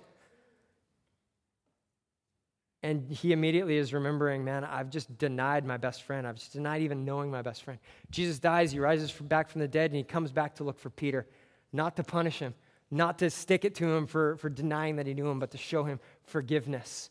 And 2.84 3.10
he 3.10 3.32
immediately 3.32 3.78
is 3.78 3.94
remembering, 3.94 4.44
man, 4.44 4.62
I've 4.62 4.90
just 4.90 5.16
denied 5.16 5.64
my 5.64 5.78
best 5.78 6.02
friend. 6.02 6.26
I've 6.26 6.34
just 6.36 6.52
denied 6.52 6.82
even 6.82 7.02
knowing 7.06 7.30
my 7.30 7.40
best 7.40 7.62
friend. 7.62 7.80
Jesus 8.10 8.38
dies, 8.38 8.72
he 8.72 8.78
rises 8.78 9.10
back 9.10 9.48
from 9.48 9.62
the 9.62 9.68
dead, 9.68 9.90
and 9.90 9.96
he 9.96 10.02
comes 10.02 10.30
back 10.30 10.54
to 10.56 10.64
look 10.64 10.78
for 10.78 10.90
Peter, 10.90 11.26
not 11.72 11.96
to 11.96 12.04
punish 12.04 12.40
him, 12.40 12.52
not 12.90 13.18
to 13.20 13.30
stick 13.30 13.64
it 13.64 13.74
to 13.76 13.90
him 13.90 14.06
for, 14.06 14.36
for 14.36 14.50
denying 14.50 14.96
that 14.96 15.06
he 15.06 15.14
knew 15.14 15.26
him, 15.26 15.38
but 15.38 15.50
to 15.52 15.56
show 15.56 15.84
him 15.84 15.98
forgiveness, 16.24 17.08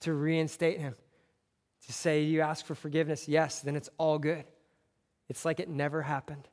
to 0.00 0.12
reinstate 0.12 0.80
him, 0.80 0.96
to 1.86 1.92
say, 1.92 2.22
You 2.22 2.40
ask 2.40 2.66
for 2.66 2.74
forgiveness, 2.74 3.28
yes, 3.28 3.60
then 3.60 3.76
it's 3.76 3.90
all 3.98 4.18
good. 4.18 4.44
It's 5.28 5.44
like 5.44 5.60
it 5.60 5.68
never 5.68 6.02
happened. 6.02 6.48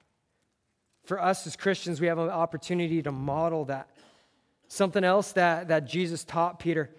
For 1.10 1.19
us 1.19 1.48
as 1.48 1.56
Christians, 1.56 2.00
we 2.00 2.06
have 2.06 2.19
an 2.19 2.30
opportunity 2.30 3.02
to 3.02 3.12
model 3.12 3.65
that. 3.65 3.89
Something 4.67 5.04
else 5.04 5.32
that, 5.32 5.69
that 5.69 5.86
Jesus 5.86 6.24
taught 6.24 6.60
Peter 6.60 6.91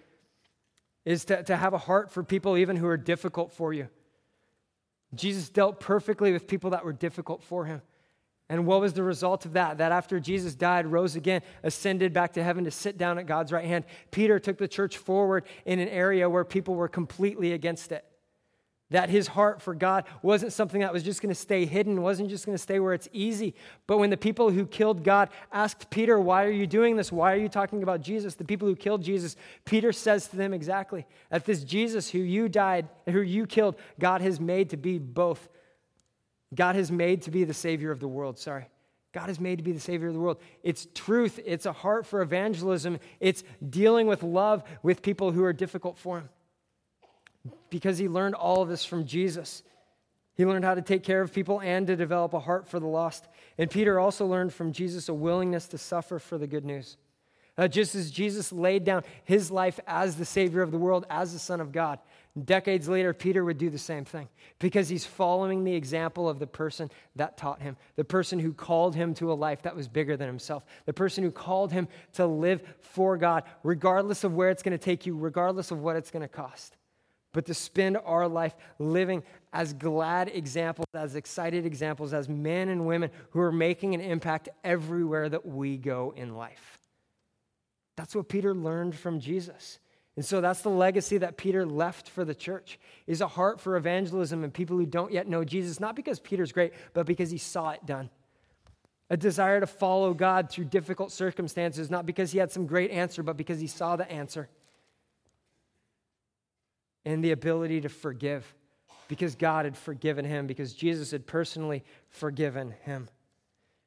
is 1.05 1.23
to, 1.23 1.41
to 1.43 1.55
have 1.55 1.73
a 1.73 1.77
heart 1.77 2.11
for 2.11 2.21
people 2.21 2.57
even 2.57 2.75
who 2.75 2.87
are 2.87 2.97
difficult 2.97 3.53
for 3.53 3.71
you. 3.71 3.87
Jesus 5.15 5.47
dealt 5.47 5.79
perfectly 5.79 6.33
with 6.33 6.45
people 6.45 6.71
that 6.71 6.83
were 6.83 6.91
difficult 6.91 7.41
for 7.41 7.63
him. 7.63 7.81
And 8.49 8.65
what 8.65 8.81
was 8.81 8.91
the 8.91 9.01
result 9.01 9.45
of 9.45 9.53
that? 9.53 9.77
That 9.77 9.93
after 9.93 10.19
Jesus 10.19 10.55
died, 10.55 10.87
rose 10.87 11.15
again, 11.15 11.41
ascended 11.63 12.11
back 12.11 12.33
to 12.33 12.43
heaven 12.43 12.65
to 12.65 12.71
sit 12.71 12.97
down 12.97 13.17
at 13.17 13.27
God's 13.27 13.53
right 13.53 13.63
hand, 13.63 13.85
Peter 14.11 14.39
took 14.39 14.57
the 14.57 14.67
church 14.67 14.97
forward 14.97 15.45
in 15.65 15.79
an 15.79 15.87
area 15.87 16.29
where 16.29 16.43
people 16.43 16.75
were 16.75 16.89
completely 16.89 17.53
against 17.53 17.93
it. 17.93 18.03
That 18.91 19.09
his 19.09 19.27
heart 19.27 19.61
for 19.61 19.73
God 19.73 20.05
wasn't 20.21 20.53
something 20.53 20.81
that 20.81 20.93
was 20.93 21.01
just 21.01 21.21
going 21.21 21.33
to 21.33 21.39
stay 21.39 21.65
hidden, 21.65 22.01
wasn't 22.01 22.29
just 22.29 22.45
going 22.45 22.57
to 22.57 22.61
stay 22.61 22.79
where 22.79 22.93
it's 22.93 23.09
easy. 23.11 23.55
But 23.87 23.97
when 23.97 24.09
the 24.09 24.17
people 24.17 24.51
who 24.51 24.65
killed 24.65 25.03
God 25.03 25.29
asked 25.51 25.89
Peter, 25.89 26.19
Why 26.19 26.45
are 26.45 26.51
you 26.51 26.67
doing 26.67 26.97
this? 26.97 27.11
Why 27.11 27.33
are 27.33 27.37
you 27.37 27.49
talking 27.49 27.83
about 27.83 28.01
Jesus? 28.01 28.35
The 28.35 28.43
people 28.43 28.67
who 28.67 28.75
killed 28.75 29.01
Jesus, 29.01 29.35
Peter 29.65 29.91
says 29.91 30.27
to 30.27 30.37
them 30.37 30.53
exactly 30.53 31.05
that 31.29 31.45
this 31.45 31.63
Jesus 31.63 32.09
who 32.09 32.19
you 32.19 32.49
died, 32.49 32.87
who 33.09 33.21
you 33.21 33.47
killed, 33.47 33.75
God 33.99 34.21
has 34.21 34.39
made 34.39 34.69
to 34.71 34.77
be 34.77 34.99
both. 34.99 35.49
God 36.53 36.75
has 36.75 36.91
made 36.91 37.23
to 37.23 37.31
be 37.31 37.43
the 37.45 37.53
Savior 37.53 37.91
of 37.91 37.99
the 37.99 38.07
world. 38.07 38.37
Sorry. 38.37 38.67
God 39.13 39.29
is 39.29 39.39
made 39.39 39.57
to 39.57 39.63
be 39.63 39.71
the 39.71 39.79
Savior 39.79 40.07
of 40.07 40.13
the 40.13 40.19
world. 40.19 40.41
It's 40.63 40.87
truth, 40.93 41.39
it's 41.45 41.65
a 41.65 41.73
heart 41.73 42.05
for 42.05 42.21
evangelism, 42.21 42.99
it's 43.19 43.43
dealing 43.69 44.07
with 44.07 44.23
love 44.23 44.63
with 44.83 45.01
people 45.01 45.31
who 45.31 45.43
are 45.43 45.53
difficult 45.53 45.97
for 45.97 46.19
Him 46.19 46.29
because 47.69 47.97
he 47.97 48.07
learned 48.07 48.35
all 48.35 48.61
of 48.61 48.69
this 48.69 48.85
from 48.85 49.05
Jesus. 49.05 49.63
He 50.35 50.45
learned 50.45 50.65
how 50.65 50.75
to 50.75 50.81
take 50.81 51.03
care 51.03 51.21
of 51.21 51.33
people 51.33 51.61
and 51.61 51.87
to 51.87 51.95
develop 51.95 52.33
a 52.33 52.39
heart 52.39 52.67
for 52.67 52.79
the 52.79 52.87
lost. 52.87 53.27
And 53.57 53.69
Peter 53.69 53.99
also 53.99 54.25
learned 54.25 54.53
from 54.53 54.71
Jesus 54.71 55.09
a 55.09 55.13
willingness 55.13 55.67
to 55.69 55.77
suffer 55.77 56.19
for 56.19 56.37
the 56.37 56.47
good 56.47 56.65
news. 56.65 56.97
Uh, 57.57 57.67
just 57.67 57.95
as 57.95 58.09
Jesus 58.09 58.51
laid 58.51 58.85
down 58.85 59.03
his 59.25 59.51
life 59.51 59.79
as 59.85 60.15
the 60.15 60.25
Savior 60.25 60.61
of 60.61 60.71
the 60.71 60.77
world, 60.77 61.05
as 61.09 61.33
the 61.33 61.39
Son 61.39 61.59
of 61.59 61.73
God, 61.73 61.99
decades 62.45 62.87
later, 62.87 63.13
Peter 63.13 63.43
would 63.43 63.57
do 63.57 63.69
the 63.69 63.77
same 63.77 64.05
thing 64.05 64.29
because 64.57 64.87
he's 64.87 65.05
following 65.05 65.65
the 65.65 65.75
example 65.75 66.29
of 66.29 66.39
the 66.39 66.47
person 66.47 66.89
that 67.17 67.37
taught 67.37 67.61
him, 67.61 67.75
the 67.97 68.05
person 68.05 68.39
who 68.39 68.53
called 68.53 68.95
him 68.95 69.13
to 69.15 69.31
a 69.31 69.35
life 69.35 69.63
that 69.63 69.75
was 69.75 69.89
bigger 69.89 70.15
than 70.15 70.27
himself, 70.27 70.63
the 70.85 70.93
person 70.93 71.25
who 71.25 71.31
called 71.31 71.73
him 71.73 71.89
to 72.13 72.25
live 72.25 72.63
for 72.79 73.17
God, 73.17 73.43
regardless 73.63 74.23
of 74.23 74.33
where 74.33 74.49
it's 74.49 74.63
going 74.63 74.77
to 74.77 74.83
take 74.83 75.05
you, 75.05 75.17
regardless 75.17 75.71
of 75.71 75.79
what 75.79 75.97
it's 75.97 76.09
going 76.09 76.23
to 76.23 76.29
cost 76.29 76.77
but 77.33 77.45
to 77.45 77.53
spend 77.53 77.97
our 78.03 78.27
life 78.27 78.55
living 78.79 79.23
as 79.53 79.73
glad 79.73 80.29
examples, 80.33 80.87
as 80.93 81.15
excited 81.15 81.65
examples, 81.65 82.13
as 82.13 82.27
men 82.27 82.69
and 82.69 82.85
women 82.85 83.09
who 83.31 83.39
are 83.39 83.51
making 83.51 83.93
an 83.93 84.01
impact 84.01 84.49
everywhere 84.63 85.29
that 85.29 85.45
we 85.45 85.77
go 85.77 86.13
in 86.15 86.35
life. 86.35 86.79
That's 87.95 88.15
what 88.15 88.29
Peter 88.29 88.53
learned 88.53 88.95
from 88.95 89.19
Jesus. 89.19 89.79
And 90.15 90.25
so 90.25 90.41
that's 90.41 90.61
the 90.61 90.69
legacy 90.69 91.17
that 91.19 91.37
Peter 91.37 91.65
left 91.65 92.09
for 92.09 92.25
the 92.25 92.35
church 92.35 92.77
is 93.07 93.21
a 93.21 93.27
heart 93.27 93.61
for 93.61 93.77
evangelism 93.77 94.43
and 94.43 94.53
people 94.53 94.77
who 94.77 94.85
don't 94.85 95.11
yet 95.11 95.27
know 95.27 95.43
Jesus, 95.43 95.79
not 95.79 95.95
because 95.95 96.19
Peter's 96.19 96.51
great, 96.51 96.73
but 96.93 97.05
because 97.05 97.31
he 97.31 97.37
saw 97.37 97.71
it 97.71 97.85
done. 97.85 98.09
A 99.09 99.17
desire 99.17 99.59
to 99.59 99.67
follow 99.67 100.13
God 100.13 100.49
through 100.49 100.65
difficult 100.65 101.11
circumstances, 101.11 101.89
not 101.89 102.05
because 102.05 102.31
he 102.31 102.39
had 102.39 102.51
some 102.51 102.65
great 102.65 102.91
answer, 102.91 103.23
but 103.23 103.37
because 103.37 103.59
he 103.59 103.67
saw 103.67 103.95
the 103.95 104.09
answer 104.11 104.49
and 107.05 107.23
the 107.23 107.31
ability 107.31 107.81
to 107.81 107.89
forgive 107.89 108.53
because 109.07 109.35
God 109.35 109.65
had 109.65 109.77
forgiven 109.77 110.23
him, 110.23 110.47
because 110.47 110.73
Jesus 110.73 111.11
had 111.11 111.27
personally 111.27 111.83
forgiven 112.09 112.73
him. 112.83 113.09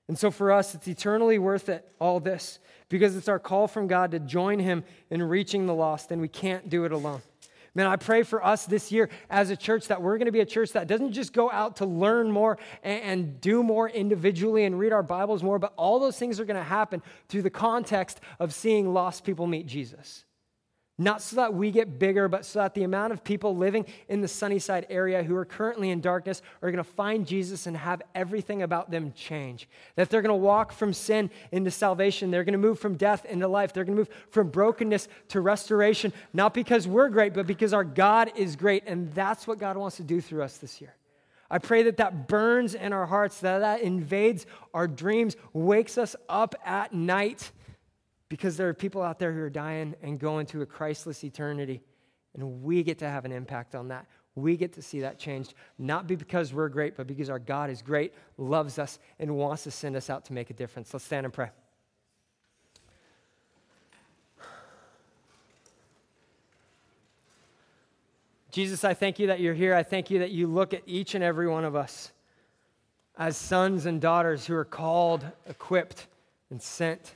And 0.07 0.19
so 0.19 0.31
for 0.31 0.53
us, 0.53 0.75
it's 0.75 0.87
eternally 0.87 1.39
worth 1.39 1.71
it, 1.71 1.91
all 1.99 2.21
this, 2.21 2.59
because 2.91 3.17
it's 3.17 3.29
our 3.29 3.39
call 3.39 3.67
from 3.67 3.87
God 3.87 4.11
to 4.11 4.19
join 4.19 4.59
him 4.59 4.85
in 5.09 5.23
reaching 5.23 5.65
the 5.65 5.75
lost, 5.75 6.13
and 6.13 6.21
we 6.21 6.29
can't 6.29 6.69
do 6.69 6.85
it 6.85 6.93
alone. 6.93 7.23
Man, 7.75 7.87
I 7.87 7.97
pray 7.97 8.23
for 8.23 8.45
us 8.45 8.67
this 8.67 8.93
year 8.93 9.09
as 9.29 9.51
a 9.51 9.57
church 9.57 9.89
that 9.89 10.01
we're 10.01 10.17
going 10.19 10.27
to 10.27 10.33
be 10.33 10.41
a 10.41 10.47
church 10.47 10.73
that 10.73 10.87
doesn't 10.87 11.13
just 11.13 11.33
go 11.33 11.51
out 11.51 11.77
to 11.77 11.87
learn 11.87 12.31
more 12.31 12.57
and, 12.85 13.03
and 13.03 13.41
do 13.41 13.63
more 13.63 13.89
individually 13.89 14.65
and 14.65 14.79
read 14.79 14.93
our 14.93 15.03
Bibles 15.03 15.43
more, 15.43 15.59
but 15.59 15.73
all 15.77 15.99
those 15.99 16.17
things 16.17 16.39
are 16.39 16.45
going 16.45 16.57
to 16.57 16.63
happen 16.63 17.03
through 17.29 17.43
the 17.43 17.51
context 17.51 18.21
of 18.39 18.55
seeing 18.55 18.93
lost 18.93 19.25
people 19.25 19.47
meet 19.47 19.67
Jesus. 19.67 20.25
Not 20.97 21.21
so 21.23 21.37
that 21.37 21.53
we 21.53 21.73
get 21.73 21.99
bigger, 21.99 22.29
but 22.29 22.45
so 22.45 22.61
that 22.61 22.75
the 22.75 22.85
amount 22.85 23.13
of 23.13 23.25
people 23.25 23.57
living 23.57 23.85
in 24.09 24.21
the 24.21 24.29
Sunnyside 24.29 24.87
area 24.89 25.25
who 25.25 25.35
are 25.35 25.45
currently 25.45 25.91
in 25.91 26.01
darkness 26.01 26.41
are 26.63 26.71
going 26.71 26.85
to 26.85 26.89
find 26.89 27.27
Jesus 27.27 27.67
and 27.67 27.77
have 27.77 28.01
everything 28.15 28.63
about 28.63 28.93
them 28.93 29.13
change. 29.13 29.69
That 29.97 30.09
they're 30.09 30.23
going 30.23 30.29
to 30.29 30.37
walk 30.37 30.71
from 30.71 30.93
sin 30.93 31.31
into 31.51 31.73
salvation. 31.73 32.31
They're 32.31 32.45
going 32.45 32.53
to 32.53 32.59
move 32.59 32.79
from 32.79 32.97
death 32.97 33.25
into 33.25 33.49
life. 33.49 33.73
They're 33.73 33.83
going 33.83 33.97
to 33.97 34.03
move 34.03 34.11
from 34.31 34.51
brokenness 34.51 35.09
to 35.31 35.41
restoration, 35.41 36.13
not 36.33 36.55
because 36.55 36.87
we're 36.87 37.09
great, 37.09 37.35
but 37.35 37.49
because 37.49 37.73
our 37.73 37.85
God 37.85 38.31
is 38.37 38.55
great. 38.55 38.85
And 38.87 39.13
that's 39.15 39.49
what 39.49 39.59
God 39.59 39.77
wants 39.77 39.97
to 39.97 40.05
do 40.05 40.21
through 40.21 40.45
us 40.45 40.59
this 40.59 40.81
year. 40.81 40.95
I 41.51 41.59
pray 41.59 41.83
that 41.85 41.97
that 41.97 42.29
burns 42.29 42.77
in 42.77 42.93
our 42.93 43.07
hearts, 43.07 43.41
that 43.41 43.59
that 43.59 43.81
invades 43.81 44.47
our 44.73 44.87
dreams, 44.87 45.37
wakes 45.53 45.99
us 45.99 46.15
up 46.29 46.55
at 46.65 46.95
night 46.95 47.51
because 48.35 48.57
there 48.57 48.69
are 48.69 48.75
people 48.75 49.01
out 49.01 49.21
there 49.21 49.33
who 49.33 49.41
are 49.43 49.49
dying 49.49 49.95
and 50.03 50.19
going 50.19 50.45
to 50.45 50.61
a 50.63 50.67
Christless 50.67 51.23
eternity, 51.23 51.81
and 52.35 52.65
we 52.65 52.83
get 52.83 52.99
to 52.99 53.09
have 53.09 53.25
an 53.25 53.31
impact 53.31 53.77
on 53.77 53.87
that. 53.87 54.07
We 54.35 54.57
get 54.57 54.73
to 54.73 54.83
see 54.83 55.03
that 55.03 55.21
changed, 55.21 55.55
not 55.79 56.09
because 56.09 56.53
we're 56.53 56.69
great, 56.69 56.97
but 56.97 57.07
because 57.07 57.31
our 57.31 57.39
God 57.39 57.71
is 57.71 57.81
great, 57.81 58.13
loves 58.37 58.81
us, 58.81 58.99
and 59.21 59.37
wants 59.37 59.63
to 59.63 59.71
send 59.71 59.95
us 59.95 60.11
out 60.11 60.25
to 60.25 60.33
make 60.33 60.51
a 60.51 60.53
difference. 60.53 60.93
Let's 60.93 61.05
stand 61.05 61.27
and 61.27 61.33
pray. 61.33 61.51
Jesus, 68.51 68.83
I 68.83 68.95
thank 68.95 69.21
you 69.21 69.29
that 69.29 69.39
you're 69.39 69.55
here. 69.55 69.77
I 69.77 69.85
thank 69.85 70.11
you 70.11 70.19
that 70.19 70.33
you 70.33 70.49
look 70.49 70.75
at 70.75 70.83
each 70.87 71.15
and 71.15 71.23
every 71.23 71.47
one 71.47 71.65
of 71.65 71.77
us 71.77 72.11
as 73.17 73.37
sons 73.37 73.87
and 73.87 74.01
daughters 74.01 74.45
who 74.45 74.57
are 74.57 74.65
called, 74.65 75.25
equipped, 75.49 76.09
and 76.51 76.61
sent. 76.61 77.15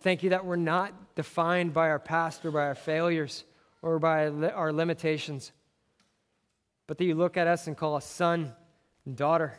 Thank 0.00 0.22
you 0.22 0.30
that 0.30 0.44
we're 0.44 0.56
not 0.56 1.16
defined 1.16 1.74
by 1.74 1.88
our 1.88 1.98
past 1.98 2.44
or 2.46 2.52
by 2.52 2.66
our 2.66 2.76
failures 2.76 3.44
or 3.82 3.98
by 3.98 4.28
our 4.28 4.72
limitations, 4.72 5.52
but 6.86 6.98
that 6.98 7.04
you 7.04 7.16
look 7.16 7.36
at 7.36 7.48
us 7.48 7.66
and 7.66 7.76
call 7.76 7.96
us 7.96 8.04
son 8.04 8.52
and 9.04 9.16
daughter. 9.16 9.58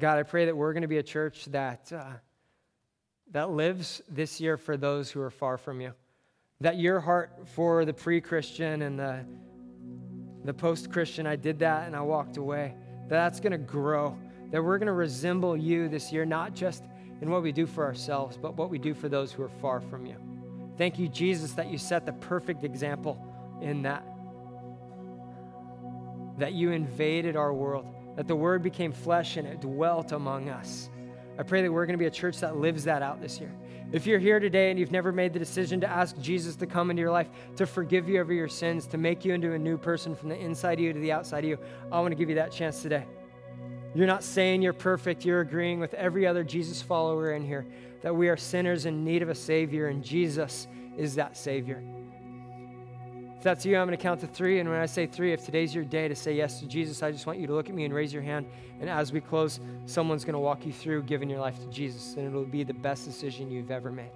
God, 0.00 0.18
I 0.18 0.22
pray 0.22 0.44
that 0.46 0.56
we're 0.56 0.72
going 0.72 0.82
to 0.82 0.88
be 0.88 0.98
a 0.98 1.02
church 1.02 1.46
that, 1.46 1.92
uh, 1.92 2.04
that 3.32 3.50
lives 3.50 4.00
this 4.08 4.40
year 4.40 4.56
for 4.56 4.76
those 4.76 5.10
who 5.10 5.20
are 5.20 5.30
far 5.30 5.56
from 5.56 5.80
you. 5.80 5.92
That 6.60 6.78
your 6.78 7.00
heart 7.00 7.48
for 7.54 7.84
the 7.84 7.92
pre 7.92 8.20
Christian 8.20 8.82
and 8.82 8.98
the, 8.98 9.24
the 10.44 10.54
post 10.54 10.92
Christian, 10.92 11.26
I 11.26 11.34
did 11.34 11.58
that 11.58 11.86
and 11.86 11.96
I 11.96 12.02
walked 12.02 12.36
away, 12.36 12.74
that's 13.08 13.40
going 13.40 13.52
to 13.52 13.58
grow 13.58 14.16
that 14.50 14.62
we're 14.62 14.78
going 14.78 14.86
to 14.86 14.92
resemble 14.92 15.56
you 15.56 15.88
this 15.88 16.12
year, 16.12 16.24
not 16.24 16.54
just 16.54 16.84
in 17.20 17.30
what 17.30 17.42
we 17.42 17.52
do 17.52 17.66
for 17.66 17.84
ourselves, 17.84 18.36
but 18.36 18.56
what 18.56 18.70
we 18.70 18.78
do 18.78 18.94
for 18.94 19.08
those 19.08 19.32
who 19.32 19.42
are 19.42 19.48
far 19.48 19.80
from 19.80 20.06
you. 20.06 20.16
Thank 20.76 20.98
you, 20.98 21.08
Jesus, 21.08 21.52
that 21.52 21.70
you 21.70 21.78
set 21.78 22.04
the 22.04 22.12
perfect 22.12 22.64
example 22.64 23.18
in 23.60 23.82
that. 23.82 24.04
That 26.38 26.52
you 26.52 26.72
invaded 26.72 27.36
our 27.36 27.52
world, 27.52 27.86
that 28.16 28.26
the 28.26 28.36
Word 28.36 28.62
became 28.62 28.92
flesh 28.92 29.36
and 29.36 29.46
it 29.46 29.60
dwelt 29.60 30.12
among 30.12 30.48
us. 30.48 30.90
I 31.38 31.42
pray 31.42 31.62
that 31.62 31.72
we're 31.72 31.86
going 31.86 31.98
to 31.98 32.02
be 32.02 32.06
a 32.06 32.10
church 32.10 32.38
that 32.40 32.56
lives 32.56 32.84
that 32.84 33.02
out 33.02 33.20
this 33.20 33.40
year. 33.40 33.52
If 33.92 34.06
you're 34.06 34.18
here 34.18 34.40
today 34.40 34.70
and 34.70 34.78
you've 34.78 34.90
never 34.90 35.12
made 35.12 35.32
the 35.32 35.38
decision 35.38 35.80
to 35.80 35.88
ask 35.88 36.18
Jesus 36.20 36.56
to 36.56 36.66
come 36.66 36.90
into 36.90 37.00
your 37.00 37.12
life, 37.12 37.28
to 37.56 37.66
forgive 37.66 38.08
you 38.08 38.20
of 38.20 38.30
your 38.30 38.48
sins, 38.48 38.86
to 38.88 38.98
make 38.98 39.24
you 39.24 39.34
into 39.34 39.52
a 39.52 39.58
new 39.58 39.78
person 39.78 40.16
from 40.16 40.28
the 40.28 40.36
inside 40.36 40.74
of 40.74 40.80
you 40.80 40.92
to 40.92 40.98
the 40.98 41.12
outside 41.12 41.44
of 41.44 41.50
you, 41.50 41.58
I 41.92 42.00
want 42.00 42.10
to 42.12 42.16
give 42.16 42.28
you 42.28 42.34
that 42.36 42.50
chance 42.50 42.82
today. 42.82 43.04
You're 43.94 44.06
not 44.06 44.24
saying 44.24 44.62
you're 44.62 44.72
perfect. 44.72 45.24
You're 45.24 45.40
agreeing 45.40 45.78
with 45.78 45.94
every 45.94 46.26
other 46.26 46.42
Jesus 46.42 46.82
follower 46.82 47.32
in 47.34 47.44
here 47.44 47.66
that 48.02 48.14
we 48.14 48.28
are 48.28 48.36
sinners 48.36 48.86
in 48.86 49.04
need 49.04 49.22
of 49.22 49.28
a 49.28 49.34
Savior, 49.34 49.86
and 49.86 50.04
Jesus 50.04 50.66
is 50.96 51.14
that 51.14 51.36
Savior. 51.36 51.82
If 53.38 53.42
that's 53.42 53.64
you, 53.66 53.76
I'm 53.76 53.86
going 53.86 53.96
to 53.96 54.02
count 54.02 54.20
to 54.20 54.26
three. 54.26 54.58
And 54.58 54.68
when 54.68 54.80
I 54.80 54.86
say 54.86 55.06
three, 55.06 55.32
if 55.32 55.44
today's 55.44 55.74
your 55.74 55.84
day 55.84 56.08
to 56.08 56.14
say 56.14 56.34
yes 56.34 56.60
to 56.60 56.66
Jesus, 56.66 57.02
I 57.02 57.12
just 57.12 57.26
want 57.26 57.38
you 57.38 57.46
to 57.46 57.54
look 57.54 57.68
at 57.68 57.74
me 57.74 57.84
and 57.84 57.92
raise 57.92 58.12
your 58.12 58.22
hand. 58.22 58.46
And 58.80 58.88
as 58.88 59.12
we 59.12 59.20
close, 59.20 59.60
someone's 59.86 60.24
going 60.24 60.32
to 60.32 60.38
walk 60.38 60.64
you 60.66 60.72
through 60.72 61.02
giving 61.02 61.28
your 61.28 61.40
life 61.40 61.58
to 61.60 61.66
Jesus, 61.66 62.14
and 62.16 62.26
it'll 62.26 62.44
be 62.44 62.64
the 62.64 62.74
best 62.74 63.04
decision 63.04 63.50
you've 63.50 63.70
ever 63.70 63.92
made. 63.92 64.10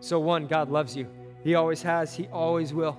So, 0.00 0.18
one, 0.18 0.46
God 0.46 0.70
loves 0.70 0.96
you. 0.96 1.06
He 1.42 1.54
always 1.54 1.82
has, 1.82 2.14
He 2.14 2.28
always 2.28 2.74
will. 2.74 2.98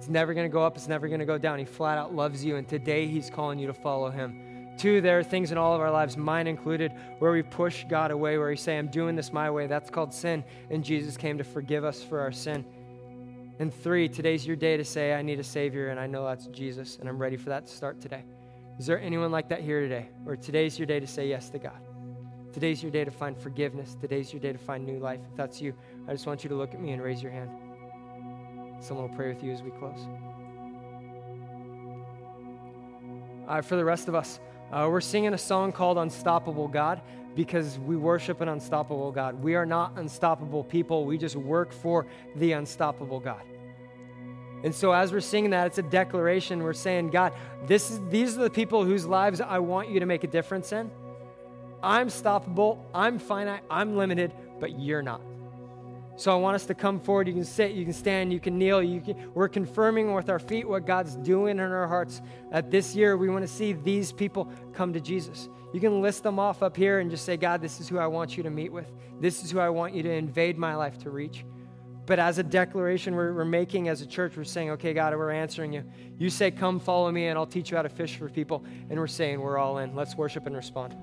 It's 0.00 0.08
never 0.08 0.32
going 0.32 0.48
to 0.48 0.52
go 0.52 0.62
up, 0.62 0.76
it's 0.76 0.88
never 0.88 1.08
going 1.08 1.20
to 1.20 1.26
go 1.26 1.36
down. 1.36 1.58
He 1.58 1.66
flat 1.66 1.98
out 1.98 2.14
loves 2.14 2.42
you, 2.42 2.56
and 2.56 2.66
today 2.66 3.06
He's 3.06 3.28
calling 3.28 3.58
you 3.58 3.66
to 3.66 3.74
follow 3.74 4.08
Him. 4.08 4.70
Two, 4.78 5.02
there 5.02 5.18
are 5.18 5.22
things 5.22 5.52
in 5.52 5.58
all 5.58 5.74
of 5.74 5.82
our 5.82 5.90
lives, 5.90 6.16
mine 6.16 6.46
included, 6.46 6.90
where 7.18 7.32
we 7.32 7.42
push 7.42 7.84
God 7.84 8.10
away, 8.10 8.38
where 8.38 8.48
we 8.48 8.56
say, 8.56 8.78
I'm 8.78 8.88
doing 8.88 9.14
this 9.14 9.30
my 9.30 9.50
way. 9.50 9.66
That's 9.66 9.90
called 9.90 10.14
sin, 10.14 10.42
and 10.70 10.82
Jesus 10.82 11.18
came 11.18 11.36
to 11.36 11.44
forgive 11.44 11.84
us 11.84 12.02
for 12.02 12.18
our 12.18 12.32
sin. 12.32 12.64
And 13.58 13.74
three, 13.74 14.08
today's 14.08 14.46
your 14.46 14.56
day 14.56 14.78
to 14.78 14.86
say, 14.86 15.12
I 15.12 15.20
need 15.20 15.38
a 15.38 15.44
Savior, 15.44 15.90
and 15.90 16.00
I 16.00 16.06
know 16.06 16.24
that's 16.24 16.46
Jesus, 16.46 16.96
and 16.98 17.06
I'm 17.06 17.18
ready 17.18 17.36
for 17.36 17.50
that 17.50 17.66
to 17.66 17.70
start 17.70 18.00
today. 18.00 18.24
Is 18.78 18.86
there 18.86 18.98
anyone 19.02 19.30
like 19.30 19.50
that 19.50 19.60
here 19.60 19.82
today? 19.82 20.08
Or 20.24 20.34
today's 20.34 20.78
your 20.78 20.86
day 20.86 21.00
to 21.00 21.06
say 21.06 21.28
yes 21.28 21.50
to 21.50 21.58
God? 21.58 21.78
Today's 22.54 22.82
your 22.82 22.90
day 22.90 23.04
to 23.04 23.10
find 23.10 23.36
forgiveness. 23.36 23.98
Today's 24.00 24.32
your 24.32 24.40
day 24.40 24.52
to 24.52 24.58
find 24.58 24.86
new 24.86 24.98
life. 24.98 25.20
If 25.30 25.36
that's 25.36 25.60
you, 25.60 25.74
I 26.08 26.12
just 26.12 26.26
want 26.26 26.42
you 26.42 26.48
to 26.48 26.56
look 26.56 26.72
at 26.72 26.80
me 26.80 26.92
and 26.92 27.02
raise 27.02 27.22
your 27.22 27.32
hand. 27.32 27.50
Someone 28.80 29.08
will 29.08 29.16
pray 29.16 29.28
with 29.28 29.42
you 29.42 29.52
as 29.52 29.62
we 29.62 29.70
close. 29.70 30.06
Uh, 33.46 33.60
for 33.62 33.76
the 33.76 33.84
rest 33.84 34.08
of 34.08 34.14
us, 34.14 34.40
uh, 34.72 34.88
we're 34.90 35.00
singing 35.00 35.34
a 35.34 35.38
song 35.38 35.72
called 35.72 35.98
Unstoppable 35.98 36.68
God 36.68 37.00
because 37.34 37.78
we 37.78 37.96
worship 37.96 38.40
an 38.40 38.48
unstoppable 38.48 39.12
God. 39.12 39.42
We 39.42 39.54
are 39.54 39.66
not 39.66 39.92
unstoppable 39.96 40.64
people, 40.64 41.04
we 41.04 41.18
just 41.18 41.36
work 41.36 41.72
for 41.72 42.06
the 42.36 42.52
unstoppable 42.52 43.20
God. 43.20 43.42
And 44.62 44.74
so, 44.74 44.92
as 44.92 45.12
we're 45.12 45.20
singing 45.20 45.50
that, 45.50 45.66
it's 45.66 45.78
a 45.78 45.82
declaration. 45.82 46.62
We're 46.62 46.74
saying, 46.74 47.10
God, 47.10 47.32
this 47.66 47.90
is, 47.90 48.00
these 48.10 48.36
are 48.36 48.42
the 48.42 48.50
people 48.50 48.84
whose 48.84 49.06
lives 49.06 49.40
I 49.40 49.58
want 49.58 49.88
you 49.88 50.00
to 50.00 50.06
make 50.06 50.22
a 50.22 50.26
difference 50.26 50.72
in. 50.72 50.90
I'm 51.82 52.08
stoppable, 52.08 52.78
I'm 52.94 53.18
finite, 53.18 53.62
I'm 53.70 53.96
limited, 53.96 54.32
but 54.58 54.78
you're 54.78 55.02
not. 55.02 55.22
So 56.20 56.30
I 56.30 56.34
want 56.34 56.54
us 56.54 56.66
to 56.66 56.74
come 56.74 57.00
forward. 57.00 57.28
You 57.28 57.32
can 57.32 57.46
sit, 57.46 57.72
you 57.72 57.82
can 57.82 57.94
stand, 57.94 58.30
you 58.30 58.40
can 58.40 58.58
kneel. 58.58 58.82
You 58.82 59.00
can, 59.00 59.32
we're 59.32 59.48
confirming 59.48 60.12
with 60.12 60.28
our 60.28 60.38
feet 60.38 60.68
what 60.68 60.84
God's 60.84 61.16
doing 61.16 61.52
in 61.52 61.60
our 61.60 61.88
hearts. 61.88 62.20
That 62.52 62.70
this 62.70 62.94
year 62.94 63.16
we 63.16 63.30
want 63.30 63.40
to 63.42 63.48
see 63.50 63.72
these 63.72 64.12
people 64.12 64.52
come 64.74 64.92
to 64.92 65.00
Jesus. 65.00 65.48
You 65.72 65.80
can 65.80 66.02
list 66.02 66.22
them 66.22 66.38
off 66.38 66.62
up 66.62 66.76
here 66.76 66.98
and 66.98 67.10
just 67.10 67.24
say, 67.24 67.38
God, 67.38 67.62
this 67.62 67.80
is 67.80 67.88
who 67.88 67.96
I 67.96 68.06
want 68.06 68.36
you 68.36 68.42
to 68.42 68.50
meet 68.50 68.70
with. 68.70 68.92
This 69.18 69.42
is 69.42 69.50
who 69.50 69.60
I 69.60 69.70
want 69.70 69.94
you 69.94 70.02
to 70.02 70.12
invade 70.12 70.58
my 70.58 70.74
life 70.74 70.98
to 71.04 71.10
reach. 71.10 71.46
But 72.04 72.18
as 72.18 72.36
a 72.36 72.42
declaration 72.42 73.14
we're, 73.14 73.32
we're 73.32 73.46
making 73.46 73.88
as 73.88 74.02
a 74.02 74.06
church, 74.06 74.36
we're 74.36 74.44
saying, 74.44 74.72
okay, 74.72 74.92
God, 74.92 75.16
we're 75.16 75.30
answering 75.30 75.72
you. 75.72 75.84
You 76.18 76.28
say, 76.28 76.50
come 76.50 76.80
follow 76.80 77.10
me, 77.10 77.28
and 77.28 77.38
I'll 77.38 77.46
teach 77.46 77.70
you 77.70 77.78
how 77.78 77.82
to 77.82 77.88
fish 77.88 78.16
for 78.16 78.28
people. 78.28 78.62
And 78.90 78.98
we're 78.98 79.06
saying, 79.06 79.40
we're 79.40 79.56
all 79.56 79.78
in. 79.78 79.94
Let's 79.94 80.16
worship 80.16 80.46
and 80.46 80.54
respond. 80.54 80.94